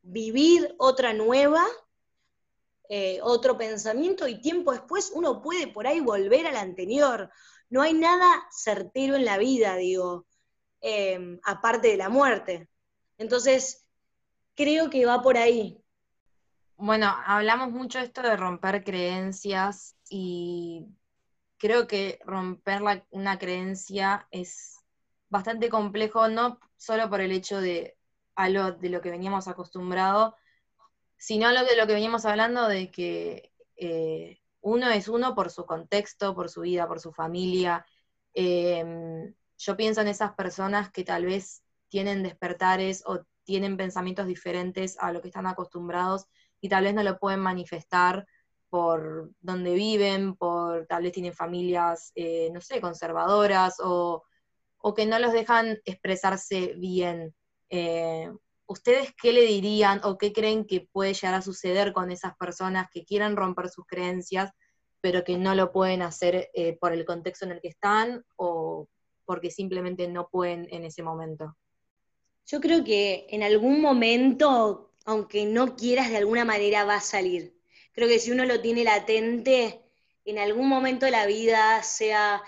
vivir 0.03 0.75
otra 0.79 1.12
nueva, 1.12 1.66
eh, 2.88 3.20
otro 3.22 3.59
pensamiento 3.59 4.27
y 4.27 4.40
tiempo 4.40 4.72
después 4.72 5.12
uno 5.14 5.42
puede 5.42 5.66
por 5.68 5.87
ahí 5.87 6.01
volver 6.01 6.46
al 6.46 6.57
anterior. 6.57 7.31
No 7.68 7.83
hay 7.83 7.92
nada 7.92 8.46
certero 8.51 9.16
en 9.16 9.27
la 9.27 9.37
vida, 9.37 9.77
digo, 9.77 10.27
em, 10.81 11.38
aparte 11.44 11.88
de 11.88 11.96
la 11.98 12.09
muerte. 12.09 12.68
Entonces, 13.18 13.87
creo 14.55 14.88
que 14.88 15.05
va 15.05 15.20
por 15.20 15.37
ahí. 15.37 15.83
Bueno, 16.77 17.14
hablamos 17.27 17.72
mucho 17.72 17.98
esto 17.98 18.22
de 18.22 18.37
romper 18.37 18.85
creencias 18.85 19.96
y 20.09 20.87
creo 21.59 21.87
que 21.87 22.20
romper 22.24 22.81
una 23.11 23.38
creencia 23.38 24.27
es 24.31 24.79
bastante 25.29 25.68
complejo, 25.68 26.29
no 26.29 26.59
solo 26.77 27.11
por 27.11 27.20
el 27.20 27.33
hecho 27.33 27.61
de 27.61 27.98
algo 28.35 28.72
de 28.72 28.88
lo 28.88 29.01
que 29.03 29.11
veníamos 29.11 29.48
acostumbrados, 29.48 30.35
sino 31.18 31.50
lo 31.52 31.64
de 31.64 31.76
lo 31.76 31.87
que 31.87 31.94
veníamos 31.94 32.24
hablando 32.24 32.68
de 32.68 32.90
que 32.90 33.52
eh, 33.76 34.38
uno 34.61 34.88
es 34.90 35.09
uno 35.09 35.35
por 35.35 35.50
su 35.50 35.66
contexto, 35.66 36.35
por 36.35 36.48
su 36.48 36.62
vida, 36.62 36.87
por 36.87 37.00
su 37.00 37.12
familia. 37.12 37.85
Em, 38.35 39.35
yo 39.59 39.76
pienso 39.76 40.00
en 40.00 40.09
esas 40.09 40.35
personas 40.35 40.90
que 40.90 41.04
tal 41.04 41.24
vez 41.26 41.62
tienen 41.88 42.22
despertares 42.22 43.02
o 43.07 43.24
tienen 43.44 43.76
pensamientos 43.76 44.26
diferentes 44.26 44.96
a 45.00 45.12
lo 45.12 45.20
que 45.20 45.28
están 45.28 45.46
acostumbrados 45.46 46.26
y 46.61 46.68
tal 46.68 46.85
vez 46.85 46.94
no 46.94 47.02
lo 47.02 47.18
pueden 47.18 47.40
manifestar 47.40 48.26
por 48.68 49.33
donde 49.40 49.74
viven, 49.74 50.37
por 50.37 50.87
tal 50.87 51.02
vez 51.02 51.12
tienen 51.12 51.33
familias, 51.33 52.12
eh, 52.14 52.50
no 52.52 52.61
sé, 52.61 52.81
conservadoras 52.81 53.76
o, 53.83 54.24
que 54.94 55.07
no 55.07 55.18
los 55.18 55.33
dejan 55.33 55.78
expresarse 55.85 56.74
bien. 56.76 57.35
Eh, 57.70 58.31
¿Ustedes 58.68 59.12
qué 59.20 59.33
le 59.33 59.42
dirían 59.42 60.00
o 60.04 60.16
qué 60.16 60.33
creen 60.33 60.64
que 60.64 60.88
puede 60.92 61.14
llegar 61.14 61.35
a 61.35 61.42
suceder 61.42 61.92
con 61.92 62.12
esas 62.12 62.37
personas 62.37 62.87
que 62.92 63.04
quieran 63.04 63.35
romper 63.35 63.68
sus 63.68 63.85
creencias, 63.87 64.52
pero 65.00 65.24
que 65.24 65.37
no 65.37 65.57
lo 65.57 65.72
pueden 65.72 66.02
hacer 66.02 66.50
eh, 66.54 66.76
por 66.81 66.92
el 66.92 67.04
contexto 67.04 67.44
en 67.44 67.52
el 67.52 67.61
que 67.61 67.68
están 67.68 68.24
o 68.37 68.87
porque 69.24 69.50
simplemente 69.50 70.07
no 70.07 70.28
pueden 70.28 70.68
en 70.70 70.85
ese 70.85 71.02
momento? 71.02 71.57
Yo 72.46 72.61
creo 72.61 72.85
que 72.85 73.26
en 73.31 73.42
algún 73.42 73.81
momento, 73.81 74.92
aunque 75.04 75.44
no 75.44 75.74
quieras, 75.74 76.11
de 76.11 76.18
alguna 76.18 76.44
manera 76.44 76.85
va 76.85 76.96
a 76.96 77.00
salir 77.00 77.59
creo 77.98 78.09
que 78.09 78.20
si 78.20 78.31
uno 78.31 78.44
lo 78.44 78.61
tiene 78.61 78.85
latente, 78.85 79.83
en 80.24 80.38
algún 80.38 80.68
momento 80.68 81.04
de 81.07 81.11
la 81.11 81.26
vida, 81.26 81.83
sea 81.83 82.40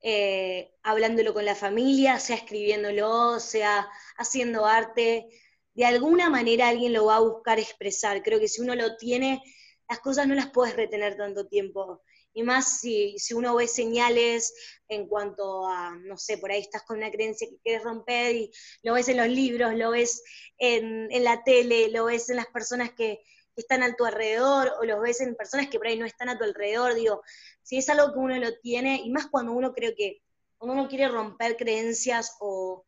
eh, 0.00 0.76
hablándolo 0.84 1.34
con 1.34 1.44
la 1.44 1.56
familia, 1.56 2.20
sea 2.20 2.36
escribiéndolo, 2.36 3.40
sea 3.40 3.90
haciendo 4.16 4.64
arte, 4.64 5.26
de 5.74 5.84
alguna 5.84 6.30
manera 6.30 6.68
alguien 6.68 6.92
lo 6.92 7.06
va 7.06 7.16
a 7.16 7.20
buscar 7.20 7.58
expresar. 7.58 8.22
Creo 8.22 8.38
que 8.38 8.48
si 8.48 8.60
uno 8.60 8.74
lo 8.74 8.96
tiene, 8.96 9.42
las 9.88 10.00
cosas 10.00 10.26
no 10.26 10.34
las 10.34 10.50
puedes 10.50 10.76
retener 10.76 11.16
tanto 11.16 11.46
tiempo. 11.46 12.02
Y 12.34 12.42
más 12.42 12.80
si, 12.80 13.16
uno 13.34 13.54
ve 13.54 13.68
señales 13.68 14.54
en 14.88 15.06
cuanto 15.06 15.66
a, 15.66 15.94
no 15.96 16.16
sé, 16.16 16.38
por 16.38 16.50
ahí 16.50 16.60
estás 16.60 16.82
con 16.82 16.96
una 16.96 17.10
creencia 17.10 17.48
que 17.48 17.58
quieres 17.58 17.84
romper 17.84 18.34
y 18.34 18.50
lo 18.82 18.94
ves 18.94 19.08
en 19.08 19.18
los 19.18 19.28
libros, 19.28 19.74
lo 19.74 19.90
ves 19.90 20.22
en, 20.56 21.12
en 21.12 21.24
la 21.24 21.44
tele, 21.44 21.90
lo 21.90 22.06
ves 22.06 22.30
en 22.30 22.36
las 22.36 22.46
personas 22.46 22.92
que, 22.92 23.20
están 23.56 23.82
a 23.82 23.94
tu 23.94 24.04
alrededor 24.04 24.72
o 24.80 24.84
los 24.84 25.00
ves 25.00 25.20
en 25.20 25.34
personas 25.34 25.68
que 25.68 25.78
por 25.78 25.86
ahí 25.86 25.98
no 25.98 26.06
están 26.06 26.28
a 26.28 26.38
tu 26.38 26.44
alrededor, 26.44 26.94
digo, 26.94 27.22
si 27.62 27.78
es 27.78 27.88
algo 27.88 28.12
que 28.12 28.18
uno 28.18 28.36
lo 28.38 28.58
tiene, 28.60 29.02
y 29.04 29.10
más 29.10 29.26
cuando 29.26 29.52
uno 29.52 29.72
creo 29.74 29.92
que, 29.96 30.22
cuando 30.56 30.80
uno 30.80 30.88
quiere 30.88 31.08
romper 31.08 31.56
creencias 31.56 32.36
o, 32.40 32.84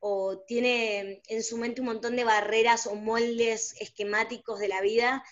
o 0.00 0.38
tiene 0.40 1.22
en 1.28 1.42
su 1.42 1.56
mente 1.58 1.80
un 1.80 1.88
montón 1.88 2.16
de 2.16 2.24
barreras 2.24 2.86
o 2.86 2.94
moldes 2.94 3.74
esquemáticos 3.80 4.58
de 4.60 4.68
la 4.68 4.80
vida, 4.80 5.24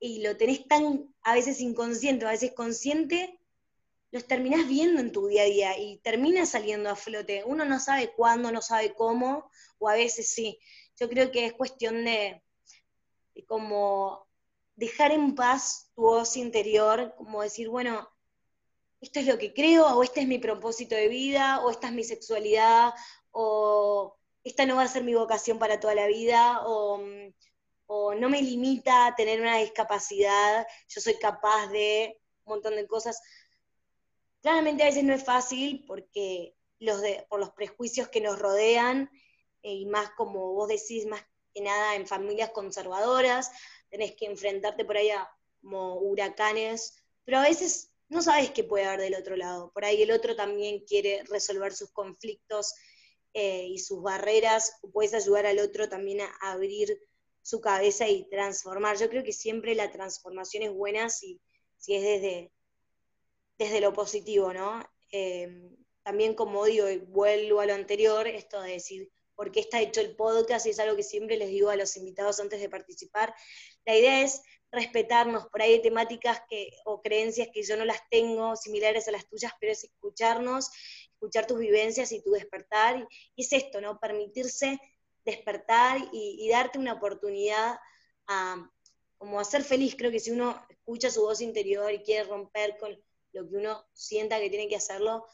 y 0.00 0.22
lo 0.22 0.36
tenés 0.36 0.66
tan 0.66 1.14
a 1.22 1.34
veces 1.34 1.60
inconsciente, 1.60 2.24
a 2.24 2.30
veces 2.30 2.52
consciente, 2.52 3.38
los 4.10 4.26
terminás 4.26 4.66
viendo 4.68 5.00
en 5.00 5.12
tu 5.12 5.26
día 5.26 5.42
a 5.42 5.46
día 5.46 5.78
y 5.78 5.98
termina 5.98 6.46
saliendo 6.46 6.88
a 6.88 6.96
flote. 6.96 7.44
Uno 7.44 7.64
no 7.64 7.78
sabe 7.78 8.12
cuándo, 8.14 8.50
no 8.50 8.62
sabe 8.62 8.94
cómo, 8.94 9.50
o 9.78 9.88
a 9.88 9.94
veces 9.94 10.30
sí. 10.30 10.58
Yo 10.98 11.08
creo 11.08 11.30
que 11.30 11.46
es 11.46 11.52
cuestión 11.52 12.04
de, 12.04 12.42
como 13.46 14.26
dejar 14.76 15.12
en 15.12 15.34
paz 15.34 15.90
tu 15.94 16.02
voz 16.02 16.36
interior, 16.36 17.14
como 17.16 17.42
decir, 17.42 17.68
bueno, 17.68 18.08
esto 19.00 19.20
es 19.20 19.26
lo 19.26 19.38
que 19.38 19.52
creo, 19.52 19.86
o 19.86 20.02
este 20.02 20.20
es 20.20 20.26
mi 20.26 20.38
propósito 20.38 20.94
de 20.94 21.08
vida, 21.08 21.60
o 21.64 21.70
esta 21.70 21.88
es 21.88 21.92
mi 21.92 22.04
sexualidad, 22.04 22.92
o 23.30 24.16
esta 24.44 24.66
no 24.66 24.76
va 24.76 24.82
a 24.82 24.88
ser 24.88 25.04
mi 25.04 25.14
vocación 25.14 25.58
para 25.58 25.80
toda 25.80 25.94
la 25.94 26.06
vida, 26.06 26.62
o, 26.64 27.00
no 28.18 28.28
me 28.28 28.42
limita 28.42 29.06
a 29.06 29.14
tener 29.14 29.40
una 29.40 29.58
discapacidad, 29.58 30.66
yo 30.88 31.00
soy 31.00 31.14
capaz 31.14 31.68
de 31.68 32.20
un 32.44 32.54
montón 32.54 32.76
de 32.76 32.86
cosas. 32.86 33.22
Claramente 34.42 34.82
a 34.82 34.86
veces 34.86 35.04
no 35.04 35.14
es 35.14 35.24
fácil 35.24 35.84
porque 35.86 36.54
los 36.80 37.00
de, 37.00 37.26
por 37.30 37.40
los 37.40 37.50
prejuicios 37.50 38.08
que 38.08 38.20
nos 38.20 38.38
rodean, 38.38 39.10
eh, 39.62 39.72
y 39.72 39.86
más 39.86 40.10
como 40.10 40.52
vos 40.52 40.68
decís, 40.68 41.06
más 41.06 41.24
nada 41.62 41.96
en 41.96 42.06
familias 42.06 42.50
conservadoras, 42.50 43.50
tenés 43.90 44.14
que 44.14 44.26
enfrentarte 44.26 44.84
por 44.84 44.96
ahí 44.96 45.10
a 45.10 45.28
como 45.60 45.96
huracanes, 45.96 47.02
pero 47.24 47.38
a 47.38 47.42
veces 47.42 47.92
no 48.08 48.22
sabes 48.22 48.50
qué 48.50 48.64
puede 48.64 48.84
haber 48.84 49.00
del 49.00 49.14
otro 49.14 49.36
lado. 49.36 49.70
Por 49.72 49.84
ahí 49.84 50.02
el 50.02 50.10
otro 50.10 50.34
también 50.34 50.80
quiere 50.80 51.22
resolver 51.24 51.72
sus 51.74 51.90
conflictos 51.90 52.74
eh, 53.34 53.66
y 53.66 53.78
sus 53.78 54.02
barreras, 54.02 54.78
puedes 54.92 55.14
ayudar 55.14 55.46
al 55.46 55.58
otro 55.58 55.88
también 55.88 56.20
a 56.22 56.52
abrir 56.52 56.98
su 57.42 57.60
cabeza 57.60 58.08
y 58.08 58.28
transformar. 58.28 58.98
Yo 58.98 59.08
creo 59.08 59.22
que 59.22 59.32
siempre 59.32 59.74
la 59.74 59.90
transformación 59.90 60.62
es 60.62 60.72
buena 60.72 61.08
si, 61.10 61.40
si 61.76 61.94
es 61.94 62.02
desde, 62.02 62.52
desde 63.58 63.80
lo 63.80 63.92
positivo, 63.92 64.52
¿no? 64.52 64.82
Eh, 65.12 65.70
también 66.02 66.34
como 66.34 66.64
digo, 66.64 66.86
vuelvo 67.08 67.60
a 67.60 67.66
lo 67.66 67.74
anterior, 67.74 68.26
esto 68.26 68.60
de 68.62 68.72
decir, 68.72 69.10
por 69.34 69.52
qué 69.52 69.60
está 69.60 69.80
hecho 69.80 70.00
el 70.00 70.16
podcast 70.16 70.66
y 70.66 70.70
es 70.70 70.80
algo 70.80 70.96
que 70.96 71.02
siempre 71.02 71.36
les 71.36 71.48
digo 71.50 71.70
a 71.70 71.76
los 71.76 71.96
invitados 71.96 72.40
antes 72.40 72.60
de 72.60 72.68
participar. 72.68 73.34
La 73.84 73.96
idea 73.96 74.22
es 74.22 74.42
respetarnos, 74.70 75.46
por 75.46 75.62
ahí 75.62 75.74
hay 75.74 75.82
temáticas 75.82 76.42
que, 76.48 76.72
o 76.84 77.00
creencias 77.00 77.48
que 77.52 77.62
yo 77.62 77.76
no 77.76 77.84
las 77.84 78.00
tengo 78.10 78.56
similares 78.56 79.08
a 79.08 79.12
las 79.12 79.26
tuyas, 79.28 79.52
pero 79.60 79.72
es 79.72 79.84
escucharnos, 79.84 80.70
escuchar 81.12 81.46
tus 81.46 81.58
vivencias 81.58 82.12
y 82.12 82.22
tu 82.22 82.32
despertar. 82.32 83.08
Y, 83.36 83.42
es 83.42 83.52
esto, 83.52 83.80
¿no? 83.80 83.98
Permitirse 83.98 84.78
despertar 85.24 86.00
y, 86.12 86.48
darte 86.48 86.78
una 86.78 86.94
oportunidad 86.94 87.78
a 88.26 88.70
como 89.16 89.40
a 89.40 89.44
ser 89.44 89.64
feliz. 89.64 89.96
Creo 89.96 90.12
que 90.12 90.20
si 90.20 90.30
uno 90.30 90.64
escucha 90.68 91.10
su 91.10 91.22
voz 91.22 91.40
interior 91.40 91.92
y 91.92 92.02
quiere 92.02 92.28
romper 92.28 92.78
con 92.78 92.96
lo 93.32 93.48
que 93.48 93.56
uno 93.56 93.84
sienta 93.92 94.38
que 94.38 94.48
tiene 94.48 94.68
que 94.68 94.76
hacerlo, 94.76 95.26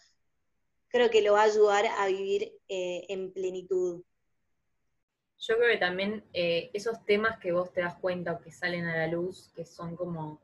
creo 0.88 1.10
que 1.10 1.22
lo 1.22 1.34
va 1.34 1.42
a 1.42 1.44
ayudar 1.44 1.86
a 1.98 2.06
vivir 2.06 2.58
eh, 2.68 3.04
en 3.08 3.32
plenitud. 3.32 4.02
Yo 5.46 5.58
creo 5.58 5.72
que 5.72 5.78
también 5.78 6.24
eh, 6.32 6.70
esos 6.72 7.04
temas 7.04 7.38
que 7.38 7.52
vos 7.52 7.70
te 7.70 7.82
das 7.82 7.96
cuenta 7.96 8.32
o 8.32 8.40
que 8.40 8.50
salen 8.50 8.86
a 8.86 8.96
la 8.96 9.06
luz, 9.08 9.50
que 9.54 9.66
son 9.66 9.94
como 9.94 10.40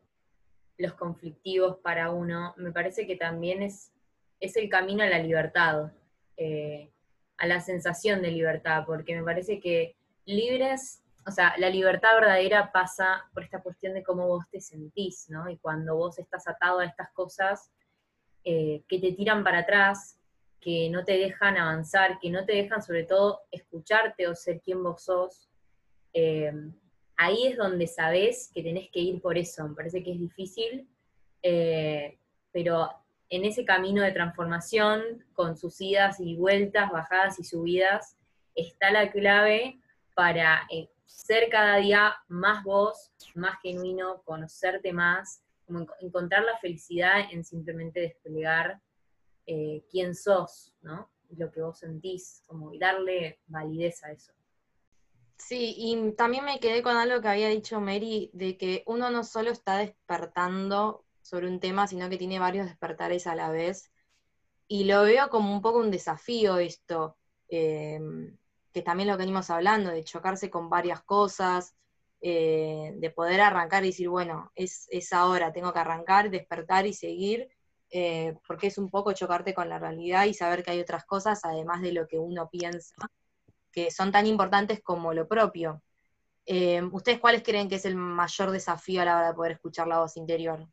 los 0.77 0.93
conflictivos 0.93 1.79
para 1.79 2.11
uno, 2.11 2.53
me 2.59 2.71
parece 2.71 3.07
que 3.07 3.17
también 3.17 3.63
es, 3.63 3.93
es 4.41 4.57
el 4.57 4.69
camino 4.69 5.03
a 5.03 5.07
la 5.07 5.19
libertad, 5.19 5.93
eh, 6.37 6.91
a 7.39 7.47
la 7.47 7.61
sensación 7.61 8.21
de 8.21 8.31
libertad, 8.31 8.85
porque 8.87 9.17
me 9.17 9.23
parece 9.23 9.59
que 9.59 9.97
libres, 10.27 11.03
o 11.27 11.31
sea, 11.31 11.55
la 11.57 11.71
libertad 11.71 12.15
verdadera 12.21 12.71
pasa 12.71 13.25
por 13.33 13.43
esta 13.43 13.63
cuestión 13.63 13.95
de 13.95 14.03
cómo 14.03 14.27
vos 14.27 14.45
te 14.51 14.61
sentís, 14.61 15.31
¿no? 15.31 15.49
Y 15.49 15.57
cuando 15.57 15.97
vos 15.97 16.19
estás 16.19 16.47
atado 16.47 16.81
a 16.81 16.85
estas 16.85 17.11
cosas 17.13 17.71
que 18.43 18.83
te 18.89 19.13
tiran 19.13 19.45
para 19.45 19.59
atrás, 19.59 20.20
que 20.61 20.91
no 20.91 21.05
te 21.05 21.13
dejan 21.19 21.57
avanzar, 21.57 22.19
que 22.21 22.31
no 22.31 22.45
te 22.45 22.55
dejan 22.55 22.83
sobre 22.83 23.05
todo 23.05 23.41
escucharte 23.51 24.29
o 24.29 24.35
ser 24.35 24.61
quien 24.61 24.83
vos 24.83 25.03
sos, 25.03 25.49
eh, 26.13 26.53
ahí 27.17 27.47
es 27.47 27.57
donde 27.57 27.87
sabes 27.87 28.51
que 28.55 28.63
tenés 28.63 28.89
que 28.91 29.01
ir 29.01 29.21
por 29.21 29.39
eso. 29.39 29.69
Me 29.69 29.75
parece 29.75 30.03
que 30.03 30.13
es 30.13 30.19
difícil, 30.19 30.89
eh, 31.43 32.19
pero 32.53 32.91
en 33.29 33.45
ese 33.45 33.65
camino 33.65 34.03
de 34.03 34.13
transformación, 34.13 35.25
con 35.33 35.57
sus 35.57 35.81
idas 35.81 36.19
y 36.21 36.37
vueltas, 36.37 36.91
bajadas 36.91 37.39
y 37.39 37.45
subidas, 37.45 38.17
está 38.55 38.91
la 38.91 39.11
clave 39.11 39.79
para 40.15 40.67
eh, 40.71 40.89
ser 41.07 41.49
cada 41.49 41.77
día 41.77 42.15
más 42.29 42.65
vos, 42.65 43.13
más 43.35 43.61
genuino, 43.63 44.23
conocerte 44.25 44.93
más, 44.93 45.43
como 45.67 45.87
encontrar 46.01 46.43
la 46.45 46.59
felicidad 46.59 47.21
en 47.31 47.45
simplemente 47.45 48.01
desplegar 48.01 48.81
eh, 49.53 49.85
quién 49.91 50.15
sos, 50.15 50.73
¿no? 50.83 51.11
Lo 51.31 51.51
que 51.51 51.61
vos 51.61 51.81
sentís, 51.81 52.45
como 52.47 52.73
y 52.73 52.79
darle 52.79 53.41
validez 53.49 54.05
a 54.05 54.13
eso. 54.13 54.33
Sí, 55.37 55.75
y 55.77 56.13
también 56.13 56.45
me 56.45 56.61
quedé 56.61 56.85
con 56.85 56.97
algo 56.97 57.21
que 57.21 57.27
había 57.27 57.49
dicho 57.49 57.81
Mary, 57.81 58.31
de 58.33 58.57
que 58.57 58.85
uno 58.87 59.11
no 59.11 59.25
solo 59.25 59.51
está 59.51 59.79
despertando 59.79 61.05
sobre 61.21 61.49
un 61.49 61.59
tema, 61.59 61.89
sino 61.89 62.09
que 62.09 62.17
tiene 62.17 62.39
varios 62.39 62.67
despertares 62.67 63.27
a 63.27 63.35
la 63.35 63.51
vez. 63.51 63.91
Y 64.69 64.85
lo 64.85 65.03
veo 65.03 65.29
como 65.31 65.53
un 65.53 65.63
poco 65.63 65.81
un 65.81 65.91
desafío 65.91 66.59
esto, 66.59 67.17
em, 67.49 68.37
que 68.73 68.83
también 68.83 69.09
lo 69.09 69.15
que 69.15 69.25
venimos 69.25 69.51
hablando, 69.51 69.91
de 69.91 70.05
chocarse 70.05 70.49
con 70.49 70.71
varias 70.71 71.03
cosas, 71.03 71.75
eh, 72.21 72.93
de 72.99 73.11
poder 73.11 73.41
arrancar 73.41 73.83
y 73.83 73.89
decir, 73.89 74.09
bueno, 74.09 74.53
es, 74.55 74.89
ahora, 75.13 75.53
tengo 75.53 75.73
que 75.73 75.81
arrancar, 75.81 76.31
despertar 76.31 76.87
y 76.87 76.93
seguir, 76.93 77.49
eh, 77.91 78.37
porque 78.47 78.69
es 78.69 78.79
un 78.79 78.91
poco 78.91 79.13
chocarte 79.13 79.55
con 79.55 79.69
la 79.69 79.79
realidad 79.79 80.27
y 80.27 80.35
saber 80.35 80.63
que 80.63 80.71
hay 80.73 80.81
otras 80.81 81.05
cosas, 81.05 81.41
además 81.45 81.83
de 81.83 81.93
lo 81.93 82.07
que 82.07 82.19
uno 82.19 82.49
piensa 82.49 82.95
que 83.73 83.91
son 83.91 84.13
tan 84.13 84.27
importantes 84.27 84.81
como 84.83 85.15
lo 85.15 85.27
propio. 85.27 85.83
Eh, 86.47 86.83
¿Ustedes 86.93 87.21
cuáles 87.21 87.43
creen 87.43 87.69
que 87.69 87.77
es 87.77 87.85
el 87.85 87.95
mayor 87.95 88.51
desafío 88.51 89.03
a 89.03 89.05
la 89.05 89.17
hora 89.17 89.29
de 89.29 89.35
poder 89.35 89.53
escuchar 89.53 89.87
la 89.87 90.01
voz 90.01 90.17
interior? 90.17 90.67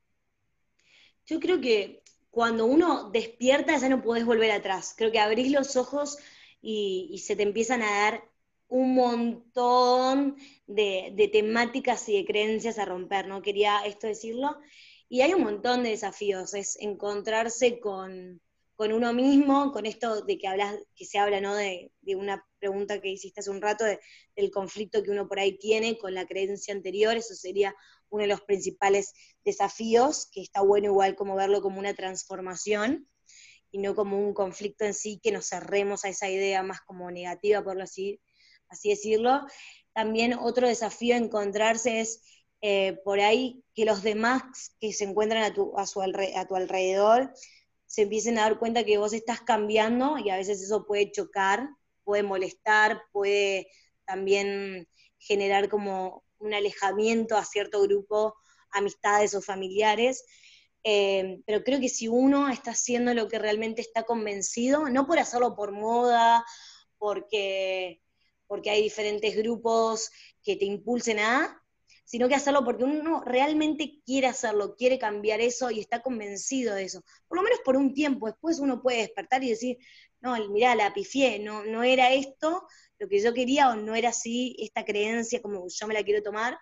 Yo 1.25 1.39
creo 1.39 1.62
que 1.62 2.03
cuando 2.32 2.65
uno 2.65 3.10
despierta 3.12 3.77
ya 3.77 3.89
no 3.89 4.01
podés 4.01 4.25
volver 4.25 4.51
atrás. 4.51 4.93
Creo 4.97 5.12
que 5.12 5.19
abrís 5.19 5.51
los 5.51 5.75
ojos 5.75 6.17
y, 6.62 7.21
se 7.23 7.36
te 7.36 7.43
empiezan 7.43 7.82
a 7.82 7.91
dar 7.91 8.23
un 8.69 8.95
montón 8.95 10.38
de, 10.65 11.13
de, 11.15 11.27
temáticas 11.27 12.08
y 12.10 12.17
de 12.17 12.25
creencias 12.25 12.80
a 12.80 12.86
romper, 12.86 13.27
¿no? 13.27 13.41
Quería 13.41 13.86
esto 13.86 14.08
decirlo. 14.08 14.58
Y 15.09 15.21
hay 15.21 15.33
un 15.33 15.43
montón 15.43 15.83
de 15.83 15.91
desafíos, 15.91 16.53
es 16.53 16.77
encontrarse 16.79 17.79
con, 17.79 18.41
con 18.77 18.93
uno 18.93 19.11
mismo, 19.11 19.71
con 19.71 19.87
esto 19.87 20.21
de 20.21 20.37
que 20.37 20.47
hablas, 20.47 20.77
que 20.95 21.03
se 21.05 21.17
habla, 21.17 21.41
¿no? 21.41 21.55
De, 21.55 21.91
una 22.15 22.45
pregunta 22.59 23.01
que 23.01 23.09
hiciste 23.09 23.39
hace 23.39 23.49
un 23.49 23.61
rato, 23.61 23.83
del 24.35 24.51
conflicto 24.51 25.01
que 25.01 25.09
uno 25.09 25.27
por 25.27 25.39
ahí 25.39 25.57
tiene 25.57 25.97
con 25.97 26.13
la 26.13 26.27
creencia 26.27 26.75
anterior, 26.75 27.17
eso 27.17 27.33
sería 27.33 27.75
uno 28.09 28.21
de 28.21 28.27
los 28.27 28.41
principales 28.41 29.13
desafíos, 29.43 30.29
que 30.31 30.41
está 30.41 30.61
bueno 30.61 30.87
igual 30.87 31.15
como 31.15 31.35
verlo 31.35 31.61
como 31.61 31.79
una 31.79 31.95
transformación 31.95 33.09
y 33.71 33.79
no 33.79 33.95
como 33.95 34.19
un 34.19 34.35
conflicto 34.35 34.85
en 34.85 34.93
sí, 34.93 35.19
que 35.23 35.31
nos 35.31 35.47
cerremos 35.47 36.05
a 36.05 36.09
esa 36.09 36.29
idea 36.29 36.61
más 36.61 36.81
como 36.81 37.09
negativa, 37.09 37.63
por 37.63 37.81
así, 37.81 38.21
así 38.69 38.89
decirlo. 38.89 39.41
También 39.93 40.33
otro 40.33 40.67
desafío 40.67 41.15
encontrarse 41.15 41.99
es 41.99 42.21
eh, 42.61 42.99
por 43.03 43.19
ahí 43.19 43.63
que 43.75 43.85
los 43.85 44.01
demás 44.01 44.75
que 44.79 44.91
se 44.93 45.03
encuentran 45.03 45.43
a 45.43 45.53
tu, 45.53 45.77
a, 45.77 45.85
su 45.85 46.01
a 46.01 46.45
tu 46.47 46.55
alrededor 46.55 47.31
se 47.85 48.03
empiecen 48.03 48.37
a 48.37 48.43
dar 48.43 48.59
cuenta 48.59 48.83
que 48.83 48.97
vos 48.97 49.13
estás 49.13 49.41
cambiando 49.41 50.17
y 50.17 50.29
a 50.29 50.35
veces 50.35 50.61
eso 50.61 50.85
puede 50.85 51.11
chocar, 51.11 51.69
puede 52.03 52.23
molestar, 52.23 53.01
puede 53.11 53.69
también 54.05 54.87
generar 55.19 55.69
como 55.69 56.23
un 56.39 56.53
alejamiento 56.53 57.37
a 57.37 57.45
cierto 57.45 57.81
grupo, 57.81 58.35
amistades 58.71 59.35
o 59.35 59.41
familiares. 59.41 60.25
Eh, 60.83 61.41
pero 61.45 61.63
creo 61.63 61.79
que 61.79 61.89
si 61.89 62.07
uno 62.07 62.49
está 62.49 62.71
haciendo 62.71 63.13
lo 63.13 63.27
que 63.27 63.39
realmente 63.39 63.81
está 63.81 64.03
convencido, 64.03 64.89
no 64.89 65.05
por 65.05 65.19
hacerlo 65.19 65.55
por 65.55 65.71
moda, 65.71 66.45
porque, 66.97 68.01
porque 68.47 68.69
hay 68.69 68.81
diferentes 68.81 69.35
grupos 69.35 70.09
que 70.43 70.55
te 70.55 70.65
impulsen 70.65 71.19
a, 71.19 71.61
sino 72.07 72.29
que 72.29 72.35
hacerlo 72.35 72.63
porque 72.63 72.85
uno 72.85 73.21
realmente 73.25 73.99
quiere 74.05 74.27
hacerlo, 74.27 74.77
quiere 74.77 74.97
cambiar 74.97 75.41
eso 75.41 75.69
y 75.69 75.81
está 75.81 76.01
convencido 76.01 76.73
de 76.73 76.85
eso. 76.85 77.03
Por 77.27 77.37
lo 77.37 77.43
menos 77.43 77.59
por 77.65 77.75
un 77.75 77.93
tiempo, 77.93 78.27
después 78.27 78.59
uno 78.59 78.81
puede 78.81 78.99
despertar 78.99 79.43
y 79.43 79.49
decir, 79.49 79.77
no, 80.21 80.37
mirá, 80.47 80.73
la 80.73 80.93
pifié, 80.93 81.37
no, 81.39 81.65
no 81.65 81.83
era 81.83 82.13
esto 82.13 82.65
lo 82.97 83.09
que 83.09 83.21
yo 83.21 83.33
quería 83.33 83.69
o 83.69 83.75
no 83.75 83.93
era 83.93 84.09
así 84.09 84.55
esta 84.57 84.85
creencia 84.85 85.41
como 85.41 85.67
yo 85.67 85.87
me 85.87 85.93
la 85.93 86.03
quiero 86.03 86.23
tomar. 86.23 86.57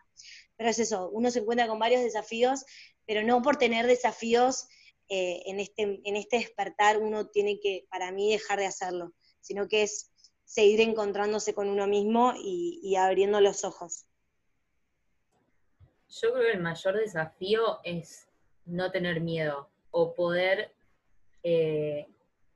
Pero 0.58 0.72
es 0.72 0.80
eso, 0.80 1.12
uno 1.12 1.30
se 1.30 1.40
encuentra 1.40 1.68
con 1.68 1.78
varios 1.78 2.02
desafíos, 2.02 2.66
pero 3.06 3.22
no 3.22 3.44
por 3.44 3.58
tener 3.58 3.86
desafíos 3.86 4.66
eh, 5.10 5.44
en, 5.46 5.60
este, 5.60 6.02
en 6.04 6.16
este 6.16 6.40
despertar 6.40 6.98
uno 6.98 7.28
tiene 7.28 7.60
que, 7.60 7.86
para 7.92 8.12
mí, 8.12 8.32
dejar 8.32 8.58
de 8.58 8.66
hacerlo, 8.66 9.14
sino 9.42 9.68
que 9.68 9.84
es 9.84 10.12
seguir 10.44 10.82
encontrándose 10.82 11.54
con 11.54 11.70
uno 11.70 11.86
mismo 11.86 12.34
y 12.36 12.96
abriendo 12.96 13.42
los 13.42 13.64
ojos. 13.64 14.08
Yo 16.22 16.32
creo 16.32 16.46
que 16.46 16.52
el 16.52 16.62
mayor 16.62 16.96
desafío 16.96 17.80
es 17.84 18.30
no 18.66 18.90
tener 18.90 19.20
miedo 19.20 19.70
o 19.92 20.14
poder 20.14 20.74
eh, 21.44 22.08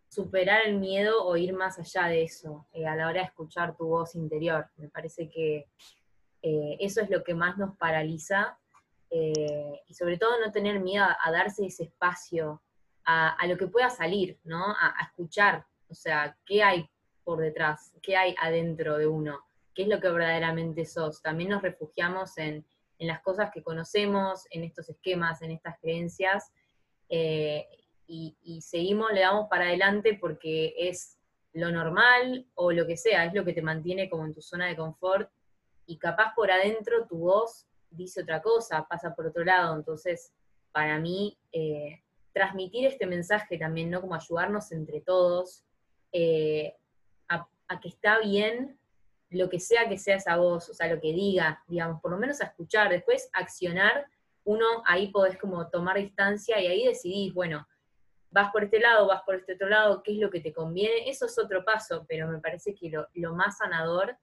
superar 0.07 0.65
el 0.65 0.77
miedo 0.79 1.25
o 1.25 1.35
ir 1.35 1.53
más 1.53 1.77
allá 1.77 2.07
de 2.07 2.23
eso 2.23 2.67
eh, 2.71 2.87
a 2.87 2.95
la 2.95 3.07
hora 3.07 3.19
de 3.19 3.27
escuchar 3.27 3.75
tu 3.75 3.87
voz 3.87 4.15
interior. 4.15 4.69
Me 4.77 4.87
parece 4.87 5.29
que 5.29 5.67
eh, 6.41 6.77
eso 6.79 7.01
es 7.01 7.09
lo 7.09 7.21
que 7.21 7.33
más 7.33 7.57
nos 7.57 7.75
paraliza 7.75 8.57
y 9.11 9.93
sobre 9.95 10.19
todo 10.19 10.39
no 10.39 10.51
tener 10.51 10.79
miedo 10.79 11.03
a, 11.03 11.31
darse 11.31 11.65
ese 11.65 11.85
espacio 11.85 12.61
a, 13.05 13.43
lo 13.47 13.57
que 13.57 13.65
pueda 13.65 13.89
salir, 13.89 14.37
¿no? 14.43 14.67
A, 14.67 14.93
a 14.99 15.05
escuchar, 15.05 15.65
o 15.89 15.95
sea, 15.95 16.37
qué 16.45 16.61
hay 16.61 16.87
por 17.23 17.39
detrás, 17.39 17.91
qué 18.03 18.15
hay 18.15 18.35
adentro 18.39 18.99
de 18.99 19.07
uno, 19.07 19.39
qué 19.73 19.81
es 19.81 19.87
lo 19.87 19.99
que 19.99 20.09
verdaderamente 20.09 20.85
sos. 20.85 21.23
También 21.23 21.49
nos 21.49 21.63
refugiamos 21.63 22.37
en 22.37 22.63
en 22.99 23.07
las 23.07 23.21
cosas 23.21 23.49
que 23.51 23.63
conocemos, 23.63 24.45
en 24.51 24.63
estos 24.63 24.89
esquemas, 24.89 25.41
en 25.41 25.51
estas 25.51 25.79
creencias, 25.79 26.51
eh, 27.07 27.65
y, 28.11 28.61
seguimos, 28.61 29.11
le 29.13 29.21
damos 29.21 29.47
para 29.49 29.65
adelante 29.65 30.17
porque 30.19 30.73
es 30.77 31.17
lo 31.53 31.71
normal 31.71 32.47
o 32.55 32.71
lo 32.71 32.87
que 32.87 32.97
sea, 32.97 33.25
es 33.25 33.33
lo 33.33 33.45
que 33.45 33.53
te 33.53 33.61
mantiene 33.61 34.09
como 34.09 34.25
en 34.25 34.33
tu 34.33 34.41
zona 34.41 34.67
de 34.67 34.75
confort, 34.75 35.29
y 35.85 35.97
capaz 35.97 36.33
por 36.35 36.51
adentro 36.51 37.07
tu 37.07 37.19
voz 37.19 37.67
dice 37.91 38.21
otra 38.21 38.41
cosa, 38.41 38.85
pasa 38.87 39.15
por 39.15 39.27
otro 39.27 39.43
lado, 39.43 39.75
entonces 39.75 40.33
para 40.71 40.99
mí 40.99 41.37
eh, 41.51 42.01
transmitir 42.33 42.87
este 42.87 43.05
mensaje 43.05 43.57
también, 43.57 43.89
¿no? 43.89 44.01
Como 44.01 44.15
ayudarnos 44.15 44.71
entre 44.71 45.01
todos 45.01 45.63
eh, 46.11 46.75
a 47.27 47.79
que 47.79 47.89
está 47.89 48.17
bien 48.19 48.78
lo 49.29 49.49
que 49.49 49.59
sea 49.59 49.87
que 49.87 49.97
sea 49.97 50.15
esa 50.15 50.37
voz, 50.37 50.69
o 50.69 50.73
sea, 50.73 50.93
lo 50.93 50.99
que 50.99 51.13
diga, 51.13 51.63
digamos, 51.67 52.01
por 52.01 52.11
lo 52.11 52.17
menos 52.17 52.41
a 52.41 52.45
escuchar, 52.45 52.89
después 52.89 53.29
accionar, 53.33 54.07
uno 54.43 54.65
ahí 54.85 55.11
podés 55.11 55.37
como 55.37 55.69
tomar 55.69 55.97
distancia 55.97 56.59
y 56.59 56.67
ahí 56.67 56.85
decidís, 56.85 57.33
bueno, 57.33 57.67
vas 58.31 58.51
por 58.51 58.63
este 58.63 58.79
lado, 58.79 59.07
vas 59.07 59.21
por 59.23 59.35
este 59.35 59.53
otro 59.53 59.69
lado, 59.69 60.01
qué 60.03 60.13
es 60.13 60.17
lo 60.17 60.31
que 60.31 60.39
te 60.39 60.53
conviene, 60.53 61.09
eso 61.09 61.27
es 61.27 61.37
otro 61.37 61.63
paso, 61.63 62.05
pero 62.07 62.27
me 62.27 62.39
parece 62.39 62.73
que 62.73 62.89
lo, 62.89 63.35
más 63.35 63.57
sanador 63.57 64.17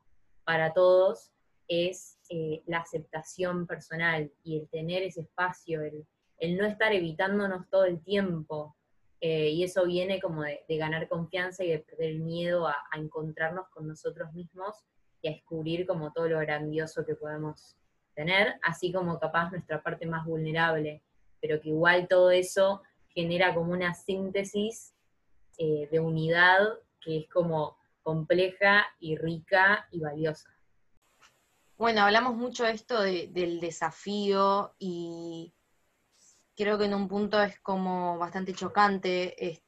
para 0.45 0.73
todos 0.73 1.33
es 1.69 2.19
eh, 2.29 2.62
la 2.66 2.79
aceptación 2.79 3.66
personal 3.66 4.33
y 4.42 4.59
el 4.59 4.69
tener 4.69 5.03
ese 5.03 5.23
espacio, 5.23 5.83
el, 5.83 6.57
no 6.57 6.66
estar 6.66 6.92
evitándonos 6.92 7.69
todo 7.71 7.85
el 7.85 8.03
tiempo. 8.03 8.77
Eh, 9.21 9.49
y 9.49 9.64
eso 9.64 9.87
viene 9.87 10.21
como 10.21 10.42
de, 10.42 10.62
ganar 10.69 11.09
confianza 11.09 11.64
y 11.64 11.71
de 11.71 11.79
perder 11.79 12.11
el 12.11 12.21
miedo 12.21 12.69
a 12.69 12.77
encontrarnos 12.97 13.66
con 13.71 13.88
nosotros 13.88 14.33
mismos 14.35 14.85
y 15.22 15.29
a 15.29 15.33
descubrir 15.33 15.87
como 15.87 16.12
todo 16.12 16.29
lo 16.29 16.38
grandioso 16.38 17.05
que 17.05 17.14
podemos 17.14 17.76
tener, 18.14 18.55
así 18.62 18.92
como 18.92 19.18
capaz 19.18 19.50
nuestra 19.50 19.83
parte 19.83 20.07
más 20.07 20.24
vulnerable, 20.24 21.02
pero 21.40 21.61
que 21.61 21.68
igual 21.68 22.09
todo 22.09 22.31
eso 22.31 22.83
genera 23.09 23.55
como 23.55 23.72
una 23.72 23.94
síntesis 23.94 24.94
eh, 25.59 25.88
de 25.90 26.00
unidad 26.00 26.61
que 27.00 27.18
es 27.18 27.29
como 27.29 27.76
compleja 28.02 28.87
y 29.00 29.16
rica 29.16 29.87
y 29.90 30.00
valiosa. 30.00 30.50
Bueno, 31.79 32.02
hablamos 32.02 32.37
mucho 32.37 32.64
de 32.64 32.72
esto 32.72 33.02
del 33.02 33.61
desafío 33.61 34.74
y 34.79 35.52
creo 36.57 36.79
que 36.79 36.87
en 36.87 36.94
un 36.94 37.07
punto 37.07 37.42
es 37.42 37.61
como 37.61 38.16
bastante 38.18 38.55
chocante 38.55 39.44
eh, 39.44 39.61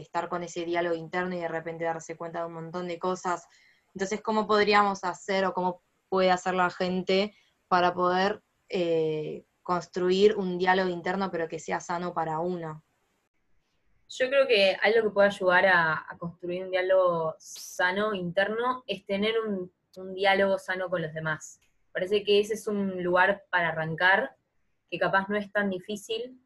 estar 0.00 0.28
con 0.28 0.42
ese 0.42 0.64
diálogo 0.64 0.94
interno 0.94 1.34
y 1.34 1.40
de 1.40 1.48
repente 1.48 1.84
darse 1.84 2.16
cuenta 2.16 2.40
de 2.40 2.46
un 2.46 2.54
montón 2.54 2.86
de 2.86 2.98
cosas 2.98 3.46
entonces, 3.94 4.20
¿cómo 4.22 4.46
podríamos 4.46 5.04
hacer 5.04 5.44
o 5.44 5.52
cómo 5.52 5.82
puede 6.08 6.30
hacer 6.30 6.54
la 6.54 6.70
gente 6.70 7.34
para 7.68 7.94
poder 7.94 8.42
eh, 8.68 9.44
construir 9.62 10.36
un 10.36 10.58
diálogo 10.58 10.88
interno 10.88 11.30
pero 11.30 11.48
que 11.48 11.58
sea 11.58 11.80
sano 11.80 12.14
para 12.14 12.40
uno? 12.40 12.84
Yo 14.08 14.28
creo 14.28 14.46
que 14.46 14.76
algo 14.82 15.08
que 15.08 15.14
puede 15.14 15.28
ayudar 15.28 15.66
a, 15.66 16.06
construir 16.18 16.64
un 16.64 16.70
diálogo 16.70 17.36
sano 17.38 18.12
interno 18.12 18.82
es 18.86 19.06
tener 19.06 19.34
un, 19.38 19.72
diálogo 20.14 20.58
sano 20.58 20.88
con 20.88 21.02
los 21.02 21.12
demás. 21.12 21.60
Parece 21.92 22.24
que 22.24 22.40
ese 22.40 22.54
es 22.54 22.66
un 22.66 23.02
lugar 23.02 23.44
para 23.50 23.68
arrancar, 23.68 24.34
que 24.90 24.98
capaz 24.98 25.28
no 25.28 25.36
es 25.36 25.50
tan 25.52 25.68
difícil, 25.70 26.40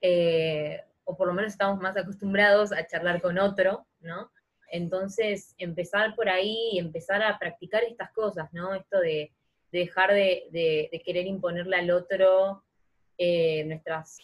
eh, 0.00 0.84
o 1.04 1.16
por 1.16 1.26
lo 1.26 1.34
menos 1.34 1.52
estamos 1.52 1.80
más 1.80 1.96
acostumbrados 1.96 2.72
a 2.72 2.86
charlar 2.86 3.20
con 3.20 3.38
otro, 3.38 3.86
¿no? 4.00 4.30
Entonces, 4.70 5.54
empezar 5.58 6.14
por 6.14 6.28
ahí 6.28 6.70
y 6.72 6.78
empezar 6.78 7.22
a 7.22 7.38
practicar 7.38 7.84
estas 7.84 8.12
cosas, 8.12 8.52
¿no? 8.52 8.74
Esto 8.74 9.00
de, 9.00 9.32
dejar 9.72 10.12
de, 10.12 11.02
querer 11.04 11.26
imponerle 11.26 11.76
al 11.76 11.90
otro 11.90 12.64
eh, 13.16 13.64
nuestras 13.64 14.18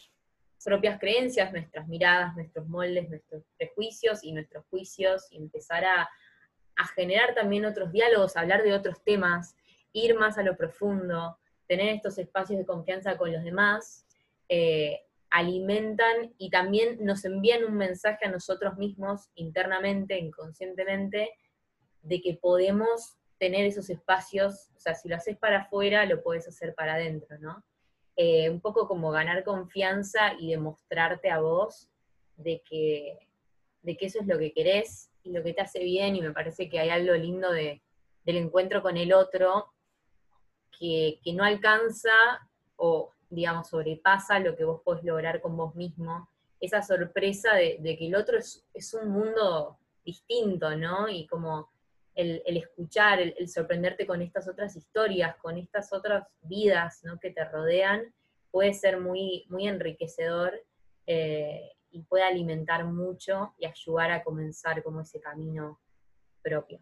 propias 0.65 0.99
creencias, 0.99 1.53
nuestras 1.53 1.87
miradas, 1.89 2.35
nuestros 2.35 2.67
moldes, 2.67 3.09
nuestros 3.09 3.45
prejuicios 3.57 4.25
y 4.25 4.33
nuestros 4.33 4.65
juicios, 4.71 5.27
y 5.31 5.37
empezar 5.37 5.85
a, 5.85 6.09
generar 6.97 7.37
también 7.37 7.65
otros 7.67 7.93
diálogos, 7.93 8.37
hablar 8.37 8.65
de 8.65 8.75
otros 8.75 9.01
temas, 9.05 9.55
ir 9.93 10.19
más 10.19 10.39
a 10.39 10.43
lo 10.43 10.57
profundo, 10.57 11.39
tener 11.69 11.95
estos 11.95 12.19
espacios 12.19 12.59
de 12.59 12.67
confianza 12.67 13.17
con 13.17 13.33
los 13.33 13.45
demás, 13.45 14.05
eh, 14.49 15.03
alimentan 15.35 16.33
y 16.39 16.49
también 16.49 17.05
nos 17.05 17.25
envían 17.25 17.65
un 17.65 17.75
mensaje 17.75 18.25
a 18.25 18.31
nosotros 18.31 18.77
mismos 18.77 19.31
internamente, 19.35 20.17
inconscientemente, 20.17 21.33
de 22.03 22.21
que 22.21 22.35
podemos 22.35 23.17
tener 23.37 23.67
esos 23.67 23.91
espacios, 23.91 24.71
o 24.77 24.79
sea, 24.79 24.95
si 24.95 25.09
lo 25.09 25.17
haces 25.17 25.37
para 25.37 25.63
afuera, 25.63 26.07
lo 26.07 26.23
puedes 26.23 26.47
hacer 26.47 26.73
para 26.77 26.95
adentro, 26.95 27.37
¿no? 27.41 27.65
Eh, 28.15 28.49
un 28.49 28.61
poco 28.61 28.87
como 28.87 29.11
ganar 29.11 29.43
confianza 29.43 30.35
y 30.39 30.51
demostrarte 30.51 31.31
a 31.31 31.41
vos 31.41 31.91
de 32.37 32.63
que, 32.65 33.19
de 33.83 33.97
que 33.97 34.07
eso 34.07 34.21
es 34.21 34.29
lo 34.29 34.39
que 34.39 34.53
querés 34.53 35.11
y 35.25 35.33
lo 35.33 35.43
que 35.43 35.53
te 35.53 35.63
hace 35.63 35.81
bien, 35.83 36.15
y 36.15 36.23
me 36.23 36.31
parece 36.31 36.69
que 36.69 36.79
hay 36.79 36.91
algo 36.91 37.15
lindo 37.15 37.51
de, 37.51 37.83
del 38.25 38.37
encuentro 38.37 38.83
con 38.83 38.97
el 38.97 39.13
otro 39.13 39.73
que, 40.79 41.19
que 41.25 41.33
no 41.33 41.43
alcanza 41.43 42.13
o 42.77 43.14
digamos, 43.35 43.69
sobrepasa 43.69 44.39
lo 44.39 44.57
que 44.57 44.65
vos 44.65 44.81
podés 44.83 45.05
lograr 45.05 45.41
con 45.41 45.57
vos 45.57 45.75
mismo, 45.75 46.29
esa 46.61 46.83
sorpresa 46.83 47.55
de, 47.55 47.79
que 47.99 48.07
el 48.07 48.15
otro 48.15 48.39
es, 48.39 48.95
un 48.95 49.09
mundo 49.09 49.79
distinto, 50.05 50.77
¿no? 50.77 51.09
Y 51.09 51.27
como 51.27 51.71
el, 52.15 52.43
escuchar, 52.47 53.21
el, 53.21 53.49
sorprenderte 53.49 54.07
con 54.07 54.23
estas 54.23 54.49
otras 54.49 54.77
historias, 54.77 55.37
con 55.37 55.59
estas 55.59 55.93
otras 55.93 56.27
vidas, 56.43 57.01
¿no? 57.05 57.19
Que 57.19 57.31
te 57.31 57.45
rodean, 57.45 58.15
puede 58.51 58.73
ser 58.73 59.01
muy, 59.01 59.45
muy 59.49 59.67
enriquecedor 59.67 60.55
eh, 61.07 61.73
y 61.91 62.03
puede 62.03 62.25
alimentar 62.25 62.85
mucho 62.85 63.55
y 63.59 63.67
ayudar 63.67 64.11
a 64.11 64.23
comenzar 64.23 64.83
como 64.83 65.01
ese 65.01 65.21
camino 65.21 65.81
propio. 66.43 66.81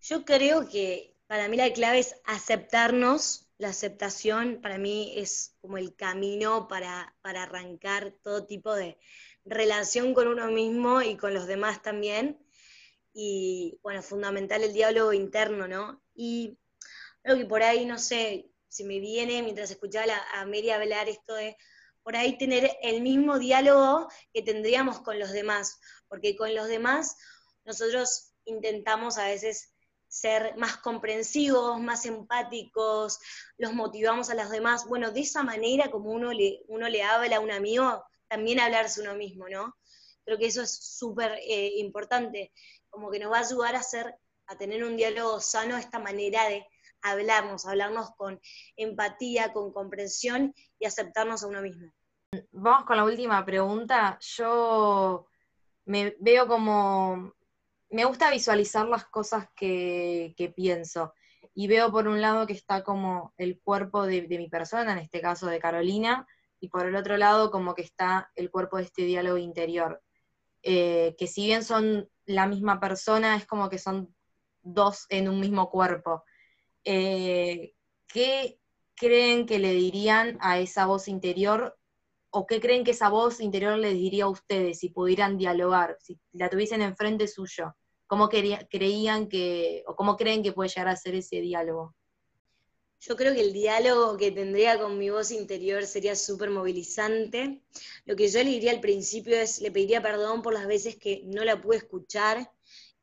Yo 0.00 0.24
creo 0.24 0.68
que 0.68 1.16
para 1.26 1.48
mí 1.48 1.56
la 1.56 1.72
clave 1.72 1.98
es 1.98 2.20
aceptarnos 2.24 3.45
la 3.58 3.68
aceptación 3.68 4.60
para 4.60 4.78
mí 4.78 5.14
es 5.16 5.54
como 5.60 5.78
el 5.78 5.94
camino 5.94 6.68
para, 6.68 7.14
arrancar 7.22 8.12
todo 8.22 8.46
tipo 8.46 8.74
de 8.74 8.98
relación 9.44 10.14
con 10.14 10.28
uno 10.28 10.48
mismo 10.48 11.02
y 11.02 11.16
con 11.16 11.32
los 11.32 11.46
demás 11.46 11.82
también. 11.82 12.38
Y 13.12 13.78
bueno, 13.82 14.02
fundamental 14.02 14.62
el 14.62 14.72
diálogo 14.72 15.12
interno, 15.12 15.66
¿no? 15.66 16.02
Y 16.14 16.58
creo 17.22 17.36
que 17.36 17.46
por 17.46 17.62
ahí, 17.62 17.86
no 17.86 17.98
sé, 17.98 18.50
si 18.68 18.84
me 18.84 19.00
viene 19.00 19.42
mientras 19.42 19.70
escuchaba 19.70 20.12
a 20.34 20.44
Mary 20.44 20.70
hablar 20.70 21.08
esto 21.08 21.34
de 21.34 21.56
por 22.02 22.14
ahí 22.14 22.36
tener 22.38 22.70
el 22.82 23.00
mismo 23.00 23.38
diálogo 23.38 24.08
que 24.32 24.42
tendríamos 24.42 25.00
con 25.00 25.18
los 25.18 25.32
demás, 25.32 25.80
porque 26.08 26.36
con 26.36 26.54
los 26.54 26.68
demás 26.68 27.16
nosotros 27.64 28.34
intentamos 28.44 29.18
a 29.18 29.26
veces 29.26 29.72
ser 30.08 30.56
más 30.56 30.76
comprensivos, 30.78 31.80
más 31.80 32.06
empáticos, 32.06 33.18
los 33.58 33.72
motivamos 33.72 34.30
a 34.30 34.34
los 34.34 34.50
demás. 34.50 34.86
Bueno, 34.86 35.10
de 35.10 35.20
esa 35.20 35.42
manera 35.42 35.90
como 35.90 36.10
uno 36.10 36.32
le, 36.32 36.62
uno 36.68 36.88
le 36.88 37.02
habla 37.02 37.36
a 37.36 37.40
un 37.40 37.50
amigo, 37.50 38.04
también 38.28 38.60
hablarse 38.60 39.00
uno 39.00 39.14
mismo, 39.14 39.48
¿no? 39.48 39.76
Creo 40.24 40.38
que 40.38 40.46
eso 40.46 40.62
es 40.62 40.76
súper 40.98 41.38
eh, 41.46 41.72
importante, 41.78 42.52
como 42.88 43.10
que 43.10 43.18
nos 43.18 43.32
va 43.32 43.38
a 43.38 43.46
ayudar 43.46 43.76
a, 43.76 43.80
hacer, 43.80 44.14
a 44.46 44.56
tener 44.56 44.82
un 44.84 44.96
diálogo 44.96 45.40
sano, 45.40 45.76
esta 45.76 45.98
manera 45.98 46.48
de 46.48 46.66
hablarnos, 47.02 47.66
hablarnos 47.66 48.10
con 48.16 48.40
empatía, 48.76 49.52
con 49.52 49.72
comprensión 49.72 50.54
y 50.78 50.86
aceptarnos 50.86 51.42
a 51.42 51.46
uno 51.46 51.62
mismo. 51.62 51.92
Vamos 52.50 52.86
con 52.86 52.96
la 52.96 53.04
última 53.04 53.44
pregunta. 53.44 54.18
Yo 54.20 55.26
me 55.84 56.16
veo 56.18 56.48
como 56.48 57.35
me 57.96 58.04
gusta 58.04 58.30
visualizar 58.30 58.86
las 58.86 59.06
cosas 59.06 59.48
que, 59.56 60.34
pienso. 60.54 61.14
Y 61.54 61.66
veo 61.66 61.90
por 61.90 62.06
un 62.08 62.20
lado 62.20 62.46
que 62.46 62.52
está 62.52 62.84
como 62.84 63.32
el 63.38 63.58
cuerpo 63.58 64.04
de, 64.04 64.26
mi 64.28 64.50
persona, 64.50 64.92
en 64.92 64.98
este 64.98 65.22
caso 65.22 65.46
de 65.46 65.58
Carolina, 65.58 66.26
y 66.60 66.68
por 66.68 66.84
el 66.84 66.94
otro 66.94 67.16
lado 67.16 67.50
como 67.50 67.74
que 67.74 67.80
está 67.80 68.30
el 68.34 68.50
cuerpo 68.50 68.76
de 68.76 68.82
este 68.82 69.06
diálogo 69.06 69.38
interior. 69.38 70.02
Eh, 70.62 71.16
que 71.18 71.26
si 71.26 71.46
bien 71.46 71.64
son 71.64 72.10
la 72.26 72.46
misma 72.46 72.78
persona, 72.80 73.34
es 73.34 73.46
como 73.46 73.70
que 73.70 73.78
son 73.78 74.14
dos 74.60 75.06
en 75.08 75.30
un 75.30 75.40
mismo 75.40 75.70
cuerpo. 75.70 76.22
Eh, 76.84 77.72
¿Qué 78.06 78.60
creen 78.94 79.46
que 79.46 79.58
le 79.58 79.72
dirían 79.72 80.36
a 80.42 80.58
esa 80.58 80.84
voz 80.84 81.08
interior 81.08 81.78
o 82.28 82.46
qué 82.46 82.60
creen 82.60 82.84
que 82.84 82.90
esa 82.90 83.08
voz 83.08 83.40
interior 83.40 83.78
les 83.78 83.94
diría 83.94 84.24
a 84.24 84.28
ustedes 84.28 84.80
si 84.80 84.90
pudieran 84.90 85.38
dialogar, 85.38 85.96
si 85.98 86.20
la 86.32 86.50
tuviesen 86.50 86.82
enfrente 86.82 87.26
suyo? 87.26 87.74
¿Cómo 88.06 88.28
creían 88.28 89.28
que, 89.28 89.82
o 89.86 89.96
cómo 89.96 90.16
creen 90.16 90.42
que 90.42 90.52
puede 90.52 90.68
llegar 90.68 90.88
a 90.88 90.96
ser 90.96 91.14
ese 91.14 91.40
diálogo? 91.40 91.94
Yo 93.00 93.16
creo 93.16 93.34
que 93.34 93.40
el 93.40 93.52
diálogo 93.52 94.16
que 94.16 94.30
tendría 94.30 94.78
con 94.78 94.98
mi 94.98 95.10
voz 95.10 95.30
interior 95.30 95.84
sería 95.84 96.16
súper 96.16 96.50
movilizante. 96.50 97.62
Lo 98.04 98.16
que 98.16 98.28
yo 98.28 98.42
le 98.42 98.50
diría 98.50 98.70
al 98.70 98.80
principio 98.80 99.36
es, 99.36 99.60
le 99.60 99.70
pediría 99.70 100.02
perdón 100.02 100.42
por 100.42 100.54
las 100.54 100.66
veces 100.66 100.96
que 100.96 101.22
no 101.24 101.44
la 101.44 101.60
pude 101.60 101.78
escuchar, 101.78 102.50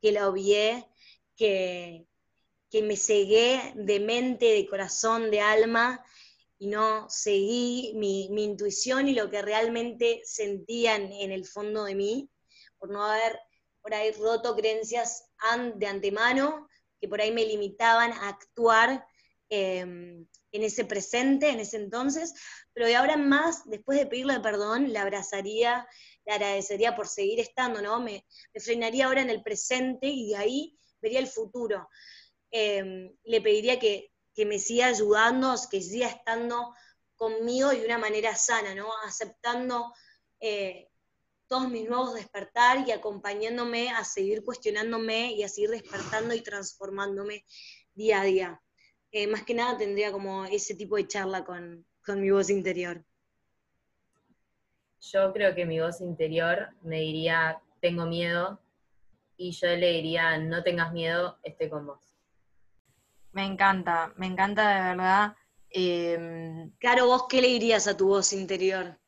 que 0.00 0.12
la 0.12 0.28
obvié, 0.28 0.86
que, 1.36 2.06
que 2.70 2.82
me 2.82 2.96
cegué 2.96 3.72
de 3.76 4.00
mente, 4.00 4.46
de 4.46 4.66
corazón, 4.66 5.30
de 5.30 5.40
alma, 5.40 6.04
y 6.58 6.66
no 6.66 7.06
seguí 7.10 7.92
mi, 7.94 8.24
intuición 8.42 9.08
y 9.08 9.14
lo 9.14 9.30
que 9.30 9.42
realmente 9.42 10.22
sentían 10.24 11.12
en 11.12 11.30
el 11.30 11.44
fondo 11.44 11.84
de 11.84 11.94
mí, 11.94 12.30
por 12.78 12.90
no 12.90 13.04
haber 13.04 13.38
por 13.84 13.94
ahí 13.94 14.10
roto 14.12 14.56
creencias 14.56 15.30
de 15.76 15.86
antemano 15.86 16.68
que 16.98 17.06
por 17.06 17.20
ahí 17.20 17.30
me 17.30 17.44
limitaban 17.44 18.12
a 18.12 18.28
actuar 18.28 19.06
em, 19.50 20.26
en 20.52 20.62
ese 20.62 20.84
presente, 20.84 21.50
en 21.50 21.60
ese 21.60 21.76
entonces, 21.76 22.32
pero 22.72 22.86
ahora 22.96 23.16
más, 23.16 23.68
después 23.68 23.98
de 23.98 24.06
pedirle 24.06 24.40
perdón, 24.40 24.92
la 24.92 25.02
abrazaría, 25.02 25.86
le 26.24 26.32
agradecería 26.32 26.96
por 26.96 27.08
seguir 27.08 27.40
estando, 27.40 27.82
¿no? 27.82 28.00
Me, 28.00 28.24
frenaría 28.56 29.06
ahora 29.06 29.20
en 29.20 29.30
el 29.30 29.42
presente 29.42 30.06
y 30.06 30.30
de 30.30 30.36
ahí 30.36 30.78
vería 31.02 31.18
el 31.20 31.28
futuro. 31.28 31.88
Em, 32.50 33.14
le 33.24 33.40
pediría 33.42 33.78
que 33.78 34.14
que 34.34 34.44
me 34.44 34.58
siga 34.58 34.86
ayudando, 34.86 35.54
que 35.70 35.80
siga 35.80 36.08
estando 36.08 36.74
conmigo 37.14 37.70
de 37.70 37.84
una 37.84 37.98
manera 37.98 38.34
sana, 38.34 38.74
¿no? 38.74 38.90
Aceptando 39.04 39.94
eh, 40.40 40.90
todos 41.48 41.68
mis 41.68 41.88
nuevos 41.88 42.14
despertar 42.14 42.86
y 42.86 42.92
acompañándome 42.92 43.90
a 43.90 44.04
seguir 44.04 44.44
cuestionándome 44.44 45.32
y 45.32 45.42
a 45.42 45.48
seguir 45.48 45.70
despertando 45.70 46.34
y 46.34 46.40
transformándome 46.40 47.44
día 47.94 48.20
a 48.20 48.24
día. 48.24 48.62
Eh, 49.12 49.26
más 49.26 49.44
que 49.44 49.54
nada 49.54 49.76
tendría 49.78 50.10
como 50.10 50.44
ese 50.44 50.74
tipo 50.74 50.96
de 50.96 51.06
charla 51.06 51.44
con, 51.44 51.86
con 52.04 52.20
mi 52.20 52.30
voz 52.30 52.50
interior. 52.50 53.04
Yo 55.00 55.32
creo 55.32 55.54
que 55.54 55.66
mi 55.66 55.80
voz 55.80 56.00
interior 56.00 56.70
me 56.82 57.00
diría, 57.00 57.60
tengo 57.80 58.06
miedo, 58.06 58.60
y 59.36 59.52
yo 59.52 59.68
le 59.68 59.92
diría, 59.92 60.38
no 60.38 60.62
tengas 60.62 60.92
miedo, 60.92 61.38
estoy 61.42 61.68
con 61.68 61.86
vos. 61.86 62.14
Me 63.32 63.44
encanta, 63.44 64.12
me 64.16 64.26
encanta 64.26 64.68
de 64.68 64.90
verdad. 64.90 65.36
Eh, 65.70 66.70
claro, 66.78 67.06
vos 67.06 67.26
qué 67.28 67.42
le 67.42 67.48
dirías 67.48 67.86
a 67.88 67.96
tu 67.96 68.08
voz 68.08 68.32
interior? 68.32 68.98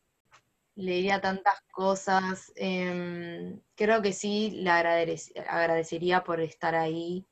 Le 0.77 0.93
diría 0.93 1.21
tantas 1.21 1.61
cosas. 1.73 2.53
Em, 2.57 3.61
creo 3.75 4.03
que 4.03 4.13
sí, 4.13 4.51
le 4.63 4.71
agradecería 4.71 6.23
por 6.25 6.41
estar 6.41 6.75
ahí. 6.75 7.27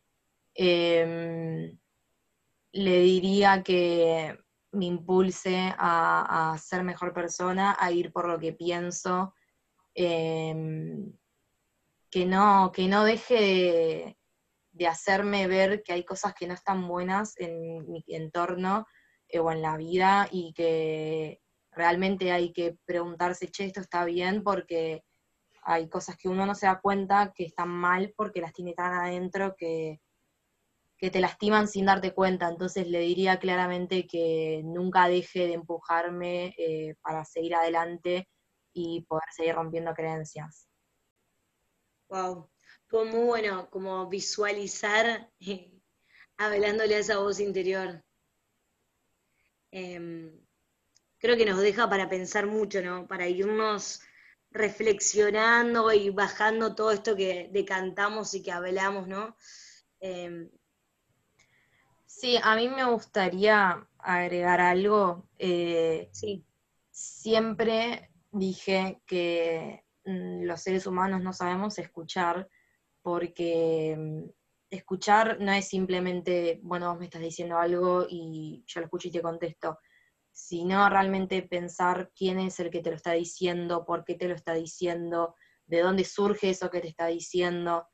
Em, 0.55 1.79
le 2.73 3.01
diría 3.01 3.63
que 3.63 4.39
me 4.73 4.87
impulse 4.87 5.73
a, 5.79 6.57
ser 6.61 6.83
mejor 6.83 7.13
persona, 7.15 7.77
a 7.79 7.93
ir 7.93 8.13
por 8.13 8.29
lo 8.29 8.39
que 8.39 8.53
pienso, 8.53 9.35
que, 9.95 10.55
no, 12.27 12.73
que 12.73 12.89
no 12.89 13.05
deje 13.05 13.35
de, 13.35 14.19
de 14.75 14.89
hacerme 14.89 15.47
ver 15.47 15.83
que 15.83 15.93
hay 15.93 16.05
cosas 16.05 16.35
que 16.35 16.47
no 16.49 16.55
están 16.55 16.87
buenas 16.89 17.35
en 17.39 17.91
mi 17.91 18.05
entorno 18.09 18.87
eh, 19.29 19.39
o 19.39 19.51
en 19.53 19.63
la 19.63 19.77
vida 19.77 20.29
y 20.31 20.53
que 20.53 21.41
realmente 21.75 22.33
hay 22.33 22.53
que 22.53 22.77
preguntarse, 22.85 23.49
che, 23.49 23.67
esto 23.67 23.81
está 23.81 24.05
bien 24.05 24.43
porque 24.43 25.03
hay 25.63 25.89
cosas 25.89 26.17
que 26.17 26.29
uno 26.29 26.47
no 26.47 26.55
se 26.55 26.67
da 26.67 26.81
cuenta 26.81 27.33
que 27.35 27.45
están 27.45 27.69
mal 27.71 28.13
porque 28.17 28.41
las 28.41 28.53
tiene 28.53 28.75
tan 28.75 28.93
adentro 28.95 29.55
que, 29.57 30.01
que 30.99 31.11
te 31.11 31.21
lastiman 31.21 31.69
sin 31.69 31.87
darte 31.87 32.15
cuenta. 32.15 32.49
Entonces 32.49 32.87
le 32.89 33.01
diría 33.01 33.39
claramente 33.39 34.07
que 34.07 34.63
nunca 34.65 35.09
deje 35.09 35.47
de 35.49 35.55
empujarme 35.55 36.55
eh, 36.59 36.97
para 37.03 37.25
seguir 37.25 37.55
adelante 37.55 38.29
y 38.73 39.03
poder 39.09 39.29
seguir 39.35 39.55
rompiendo 39.55 39.95
creencias. 39.95 40.69
Wow, 42.09 42.51
como 42.89 43.27
bueno, 43.27 43.69
como 43.71 44.09
visualizar 44.09 45.31
eh, 45.41 45.73
hablándole 46.37 46.97
a 46.97 46.99
esa 46.99 47.19
voz 47.19 47.41
interior. 47.41 48.03
em, 49.75 50.44
creo 51.25 51.39
que 51.39 51.47
nos 51.47 51.59
deja 51.59 51.89
para 51.89 52.11
pensar 52.11 52.47
mucho, 52.47 52.83
¿no? 52.83 53.07
Para 53.07 53.27
irnos 53.27 54.03
reflexionando 54.51 55.91
y 55.91 56.11
bajando 56.11 56.75
todo 56.75 56.91
esto 56.91 57.17
que 57.17 57.49
decantamos 57.51 58.35
y 58.35 58.43
que 58.43 58.53
hablamos, 58.53 59.09
¿no? 59.09 59.35
Em, 60.01 60.51
sí, 62.05 62.37
a 62.43 62.55
mí 62.57 62.69
me 62.69 62.85
gustaría 62.85 63.89
agregar 63.97 64.61
algo. 64.61 65.27
Eh, 65.39 66.11
sí. 66.13 66.45
Siempre 66.91 68.11
dije 68.31 69.01
que 69.07 69.83
mm, 70.05 70.43
los 70.43 70.61
seres 70.61 70.87
humanos 70.87 71.23
no 71.23 71.33
sabemos 71.33 71.79
escuchar 71.79 72.47
porque 73.01 73.97
mm, 73.99 74.25
escuchar 74.69 75.41
no 75.41 75.53
es 75.53 75.67
simplemente, 75.67 76.61
bueno, 76.63 76.91
vos 76.91 76.99
me 76.99 77.07
estás 77.07 77.23
diciendo 77.23 77.57
algo 77.57 78.07
y 78.07 78.63
yo 78.67 78.81
lo 78.81 78.87
escucho 78.87 79.09
y 79.09 79.13
te 79.13 79.23
contesto 79.23 79.79
sino 80.35 80.89
realmente 80.91 81.43
pensar 81.43 82.11
quién 82.15 82.41
es 82.41 82.59
el 82.59 82.71
que 82.71 82.81
te 82.81 82.91
lo 82.91 82.97
está 82.97 83.13
diciendo, 83.13 83.85
por 83.87 84.05
qué 84.05 84.17
te 84.17 84.27
lo 84.27 84.35
está 84.35 84.53
diciendo, 84.53 85.37
de 85.67 85.81
dónde 85.81 86.05
surge 86.05 86.51
eso 86.51 86.71
que 86.71 86.81
te 86.81 86.89
está 86.89 87.07
diciendo. 87.07 87.87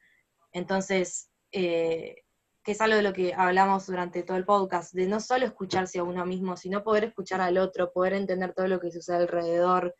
Entonces, 0.51 1.31
eh, 1.53 2.17
que 2.65 2.73
es 2.73 2.81
algo 2.81 2.97
de 2.97 3.03
lo 3.03 3.13
que 3.13 3.35
hablamos 3.35 3.87
durante 3.87 4.23
todo 4.23 4.39
el 4.39 4.47
podcast, 4.47 4.95
de 4.95 5.07
no 5.07 5.21
solo 5.21 5.45
escucharse 5.45 5.99
a 5.99 6.03
uno 6.03 6.25
mismo, 6.25 6.57
sino 6.57 6.83
poder 6.83 7.05
escuchar 7.05 7.43
al 7.43 7.59
otro, 7.59 7.93
poder 7.93 8.15
entender 8.15 8.55
todo 8.55 8.69
lo 8.69 8.81
que 8.81 8.91
sucede 8.91 9.19
alrededor. 9.19 9.95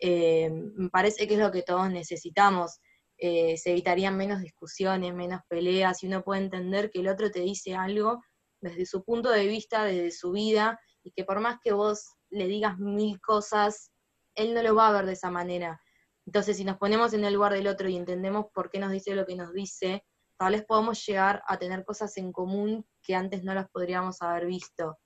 Eh, 0.00 0.50
me 0.50 0.90
parece 0.90 1.28
que 1.28 1.34
es 1.34 1.40
lo 1.40 1.52
que 1.52 1.62
todos 1.62 1.90
necesitamos. 1.90 2.80
Eh, 3.18 3.56
se 3.56 3.70
evitarían 3.70 4.16
menos 4.16 4.40
discusiones, 4.40 5.14
menos 5.14 5.42
peleas, 5.48 6.02
y 6.02 6.08
uno 6.08 6.24
puede 6.24 6.42
entender 6.42 6.90
que 6.90 7.00
el 7.00 7.08
otro 7.08 7.30
te 7.30 7.40
dice 7.40 7.76
algo 7.76 8.20
desde 8.60 8.84
su 8.84 9.04
punto 9.04 9.30
de 9.30 9.46
vista, 9.46 9.84
desde 9.84 10.10
su 10.10 10.32
vida, 10.32 10.80
y 11.08 11.12
que 11.12 11.24
por 11.24 11.40
más 11.40 11.58
que 11.62 11.72
vos 11.72 12.16
le 12.28 12.46
digas 12.46 12.78
mil 12.78 13.18
cosas, 13.20 13.90
él 14.34 14.52
no 14.52 14.62
lo 14.62 14.74
va 14.74 14.88
a 14.88 14.92
ver 14.92 15.06
de 15.06 15.14
esa 15.14 15.30
manera. 15.30 15.80
Entonces, 16.26 16.58
si 16.58 16.64
nos 16.64 16.76
ponemos 16.76 17.14
en 17.14 17.24
el 17.24 17.32
lugar 17.32 17.54
del 17.54 17.66
otro 17.66 17.88
y 17.88 17.96
entendemos 17.96 18.46
por 18.52 18.70
qué 18.70 18.78
nos 18.78 18.92
dice 18.92 19.14
lo 19.14 19.24
que 19.24 19.34
nos 19.34 19.52
dice, 19.54 20.04
tal 20.36 20.52
vez 20.52 20.64
podamos 20.66 21.04
llegar 21.06 21.42
a 21.46 21.58
tener 21.58 21.84
cosas 21.86 22.14
en 22.18 22.30
común 22.30 22.86
que 23.02 23.14
antes 23.14 23.42
no 23.42 23.54
las 23.54 23.70
podríamos 23.70 24.20
haber 24.20 24.44
visto. 24.44 24.98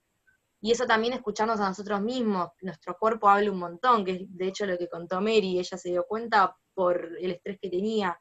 Y 0.60 0.72
eso 0.72 0.86
también 0.86 1.12
escucharnos 1.12 1.60
a 1.60 1.68
nosotros 1.68 2.00
mismos. 2.00 2.48
Nuestro 2.60 2.96
cuerpo 2.98 3.28
habla 3.28 3.52
un 3.52 3.58
montón, 3.60 4.04
que 4.04 4.12
es 4.12 4.20
de 4.26 4.48
hecho 4.48 4.66
lo 4.66 4.76
que 4.76 4.88
contó 4.88 5.20
Mary, 5.20 5.60
ella 5.60 5.78
se 5.78 5.90
dio 5.90 6.04
cuenta 6.08 6.56
por 6.74 7.16
el 7.20 7.30
estrés 7.30 7.58
que 7.60 7.70
tenía. 7.70 8.18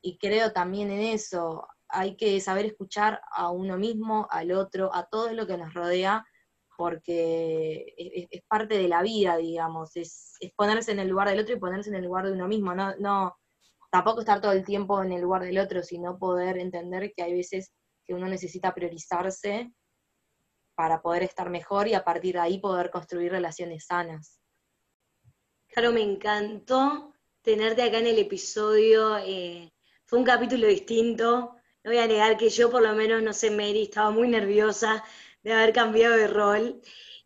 Y 0.00 0.18
creo 0.18 0.52
también 0.52 0.90
en 0.90 1.00
eso. 1.00 1.68
Hay 1.88 2.16
que 2.16 2.40
saber 2.40 2.66
escuchar 2.66 3.20
a 3.30 3.50
uno 3.50 3.78
mismo, 3.78 4.26
al 4.30 4.50
otro, 4.50 4.92
a 4.92 5.06
todo 5.06 5.32
lo 5.32 5.46
que 5.46 5.56
nos 5.56 5.72
rodea, 5.72 6.26
porque 6.82 7.94
es, 7.96 8.42
parte 8.48 8.76
de 8.76 8.88
la 8.88 9.02
vida, 9.02 9.36
digamos, 9.36 9.94
es, 9.94 10.36
ponerse 10.56 10.90
en 10.90 10.98
el 10.98 11.06
lugar 11.06 11.28
del 11.28 11.38
otro 11.38 11.54
y 11.54 11.60
ponerse 11.60 11.90
en 11.90 11.94
el 11.94 12.04
lugar 12.06 12.26
de 12.26 12.32
uno 12.32 12.48
mismo, 12.48 12.74
no, 12.74 12.96
no, 12.96 13.36
tampoco 13.88 14.18
estar 14.18 14.40
todo 14.40 14.50
el 14.50 14.64
tiempo 14.64 15.00
en 15.00 15.12
el 15.12 15.20
lugar 15.20 15.42
del 15.42 15.58
otro, 15.58 15.84
sino 15.84 16.18
poder 16.18 16.58
entender 16.58 17.12
que 17.14 17.22
hay 17.22 17.34
veces 17.34 17.72
que 18.04 18.14
uno 18.14 18.26
necesita 18.26 18.74
priorizarse 18.74 19.72
para 20.74 21.00
poder 21.00 21.22
estar 21.22 21.50
mejor 21.50 21.86
y 21.86 21.94
a 21.94 22.02
partir 22.02 22.34
de 22.34 22.40
ahí 22.40 22.58
poder 22.58 22.90
construir 22.90 23.30
relaciones 23.30 23.86
sanas. 23.86 24.40
Claro, 25.68 25.92
me 25.92 26.02
encantó 26.02 27.14
tenerte 27.42 27.84
acá 27.84 27.98
en 27.98 28.08
el 28.08 28.18
episodio. 28.18 29.18
Eh, 29.18 29.72
fue 30.04 30.18
un 30.18 30.24
capítulo 30.24 30.66
distinto. 30.66 31.54
No 31.84 31.92
voy 31.92 31.98
a 31.98 32.08
negar 32.08 32.36
que 32.36 32.48
yo, 32.48 32.72
por 32.72 32.82
lo 32.82 32.92
menos, 32.96 33.22
no 33.22 33.32
sé, 33.32 33.52
Mary, 33.52 33.84
estaba 33.84 34.10
muy 34.10 34.26
nerviosa 34.26 35.04
de 35.42 35.52
haber 35.52 35.72
cambiado 35.72 36.16
de 36.16 36.26
rol. 36.26 36.80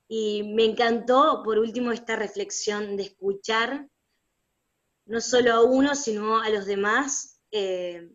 Y 0.08 0.42
me 0.54 0.64
encantó, 0.64 1.42
por 1.44 1.58
último, 1.58 1.92
esta 1.92 2.16
reflexión 2.16 2.96
de 2.96 3.04
escuchar 3.04 3.88
no 5.06 5.20
solo 5.20 5.52
a 5.52 5.62
uno, 5.62 5.94
sino 5.94 6.40
a 6.40 6.48
los 6.50 6.66
demás. 6.66 7.40
Eh, 7.50 8.08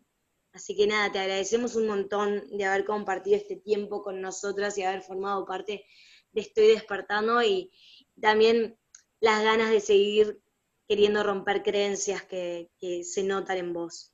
así 0.54 0.76
que 0.76 0.88
nada, 0.88 1.12
te 1.12 1.20
agradecemos 1.20 1.76
un 1.76 1.88
montón 1.88 2.46
de 2.58 2.66
haber 2.66 2.86
compartido 2.86 3.38
este 3.38 3.56
tiempo 3.56 4.02
con 4.02 4.22
nosotras 4.22 4.78
y 4.78 4.84
haber 4.84 5.02
formado 5.02 5.46
parte 5.46 5.86
de 6.32 6.42
Estoy 6.42 6.68
despertando 6.68 7.42
y 7.44 7.72
también 8.20 8.78
las 9.20 9.44
ganas 9.44 9.70
de 9.70 9.82
seguir 9.82 10.42
queriendo 10.88 11.24
romper 11.24 11.62
creencias 11.62 12.24
que 12.24 12.70
se 13.04 13.24
notan 13.24 13.58
en 13.58 13.74
vos. 13.74 14.14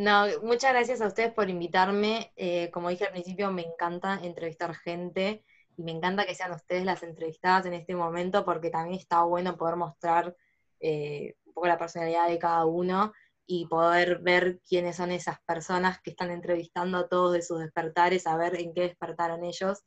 No, 0.00 0.24
muchas 0.42 0.72
gracias 0.72 1.02
a 1.02 1.08
ustedes 1.08 1.30
por 1.34 1.50
invitarme. 1.50 2.32
Eh, 2.34 2.70
como 2.72 2.88
dije 2.88 3.04
al 3.04 3.12
principio, 3.12 3.52
me 3.52 3.60
encanta 3.66 4.18
entrevistar 4.22 4.74
gente 4.74 5.44
y 5.76 5.82
me 5.82 5.92
encanta 5.92 6.24
que 6.24 6.34
sean 6.34 6.52
ustedes 6.52 6.86
las 6.86 7.02
entrevistadas 7.02 7.66
en 7.66 7.74
este 7.74 7.94
momento 7.94 8.42
porque 8.46 8.70
también 8.70 8.98
está 8.98 9.24
bueno 9.24 9.58
poder 9.58 9.76
mostrar 9.76 10.34
eh, 10.80 11.34
un 11.44 11.52
poco 11.52 11.66
la 11.66 11.76
personalidad 11.76 12.28
de 12.28 12.38
cada 12.38 12.64
uno 12.64 13.12
y 13.44 13.66
poder 13.66 14.20
ver 14.20 14.60
quiénes 14.66 14.96
son 14.96 15.10
esas 15.10 15.38
personas 15.42 16.00
que 16.00 16.12
están 16.12 16.30
entrevistando 16.30 16.96
a 16.96 17.06
todos 17.08 17.34
de 17.34 17.42
sus 17.42 17.60
despertares, 17.60 18.26
a 18.26 18.38
ver 18.38 18.58
en 18.58 18.72
qué 18.72 18.82
despertaron 18.84 19.44
ellos. 19.44 19.84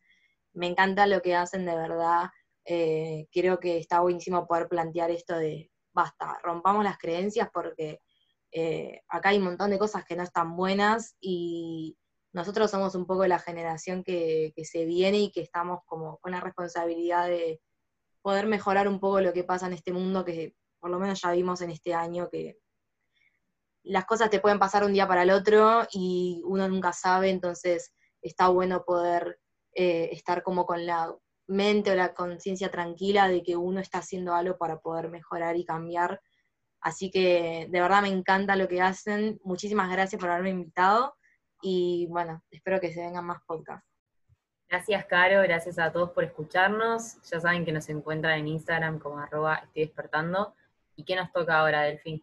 Me 0.54 0.68
encanta 0.68 1.08
lo 1.08 1.24
que 1.24 1.36
hacen 1.36 1.66
de 1.66 1.76
verdad. 1.76 2.30
Eh, 2.66 3.26
creo 3.32 3.60
que 3.60 3.80
está 3.80 4.02
buenísimo 4.02 4.46
poder 4.46 4.68
plantear 4.68 5.10
esto 5.10 5.36
de, 5.36 5.72
basta, 5.92 6.38
rompamos 6.44 6.84
las 6.84 7.00
creencias 7.00 7.50
porque 7.52 8.00
eh, 8.56 9.02
acá 9.08 9.30
hay 9.30 9.40
un 9.40 9.46
montón 9.46 9.72
de 9.72 9.80
cosas 9.80 10.06
que 10.06 10.16
no 10.16 10.22
están 10.22 10.56
buenas 10.56 11.16
y 11.20 11.98
nosotros 12.34 12.70
somos 12.70 12.94
un 12.94 13.08
poco 13.08 13.26
la 13.26 13.40
generación 13.40 14.04
que, 14.04 14.54
se 14.64 14.86
viene 14.86 15.20
y 15.20 15.32
que 15.32 15.42
estamos 15.42 15.80
como 15.86 16.20
con 16.20 16.32
la 16.32 16.40
responsabilidad 16.40 17.28
de 17.28 17.60
poder 18.22 18.46
mejorar 18.46 18.88
un 18.88 19.00
poco 19.00 19.22
lo 19.22 19.34
que 19.34 19.44
pasa 19.44 19.66
en 19.66 19.74
este 19.74 19.92
mundo 19.92 20.24
que 20.24 20.56
por 20.80 20.92
lo 20.92 21.00
menos 21.00 21.20
ya 21.22 21.32
vimos 21.32 21.62
en 21.62 21.72
este 21.72 21.96
año 21.96 22.30
que 22.30 22.60
las 23.82 24.06
cosas 24.06 24.30
te 24.30 24.40
pueden 24.40 24.60
pasar 24.60 24.84
un 24.84 24.94
día 24.94 25.08
para 25.08 25.24
el 25.24 25.32
otro 25.32 25.88
y 25.92 26.42
uno 26.46 26.68
nunca 26.70 26.94
sabe, 26.94 27.32
entonces 27.32 27.92
está 28.22 28.50
bueno 28.50 28.84
poder 28.86 29.40
eh, 29.74 30.10
estar 30.12 30.44
como 30.44 30.66
con 30.66 30.86
la 30.86 31.14
mente 31.48 31.92
o 31.92 31.96
la 31.96 32.14
conciencia 32.14 32.70
tranquila 32.70 33.28
de 33.28 33.42
que 33.42 33.58
uno 33.58 33.80
está 33.80 33.98
haciendo 33.98 34.36
algo 34.36 34.58
para 34.58 34.80
poder 34.80 35.10
mejorar 35.10 35.58
y 35.58 35.66
cambiar 35.66 36.22
Así 36.84 37.10
que 37.10 37.68
de 37.70 37.82
verdad 37.82 38.02
me 38.02 38.10
encanta 38.10 38.58
lo 38.58 38.68
que 38.68 38.82
hacen. 38.82 39.40
Muchísimas 39.44 39.90
gracias 39.90 40.20
por 40.20 40.30
haberme 40.30 40.50
invitado 40.50 41.16
y 41.62 42.08
bueno, 42.10 42.44
espero 42.52 42.82
que 42.82 42.92
se 42.92 43.00
vengan 43.00 43.26
más 43.26 43.42
podcasts. 43.48 43.88
Gracias, 44.70 45.06
Caro, 45.06 45.42
gracias 45.44 45.80
a 45.80 45.94
todos 45.94 46.12
por 46.12 46.26
escucharnos. 46.26 47.22
Ya 47.30 47.40
saben 47.40 47.64
que 47.64 47.72
nos 47.72 47.88
encuentran 47.88 48.40
en 48.40 48.50
Instagram 48.50 49.00
como 49.00 49.20
arroba 49.20 49.62
estoy 49.64 49.86
despertando. 49.86 50.56
¿Y 50.98 51.06
qué 51.06 51.16
nos 51.16 51.32
toca 51.32 51.58
ahora, 51.58 51.84
Delfín? 51.84 52.22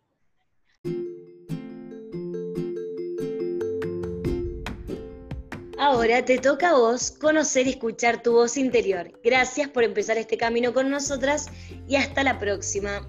Ahora 5.79 6.23
te 6.27 6.39
toca 6.39 6.71
a 6.71 6.75
vos 6.75 7.13
conocer 7.13 7.67
y 7.67 7.71
escuchar 7.71 8.23
tu 8.23 8.33
voz 8.33 8.59
interior. 8.59 9.19
Gracias 9.25 9.71
por 9.71 9.85
empezar 9.85 10.19
este 10.19 10.37
camino 10.37 10.75
con 10.75 10.91
nosotras 10.91 11.49
y 11.89 11.97
hasta 11.97 12.23
la 12.23 12.39
próxima. 12.39 13.09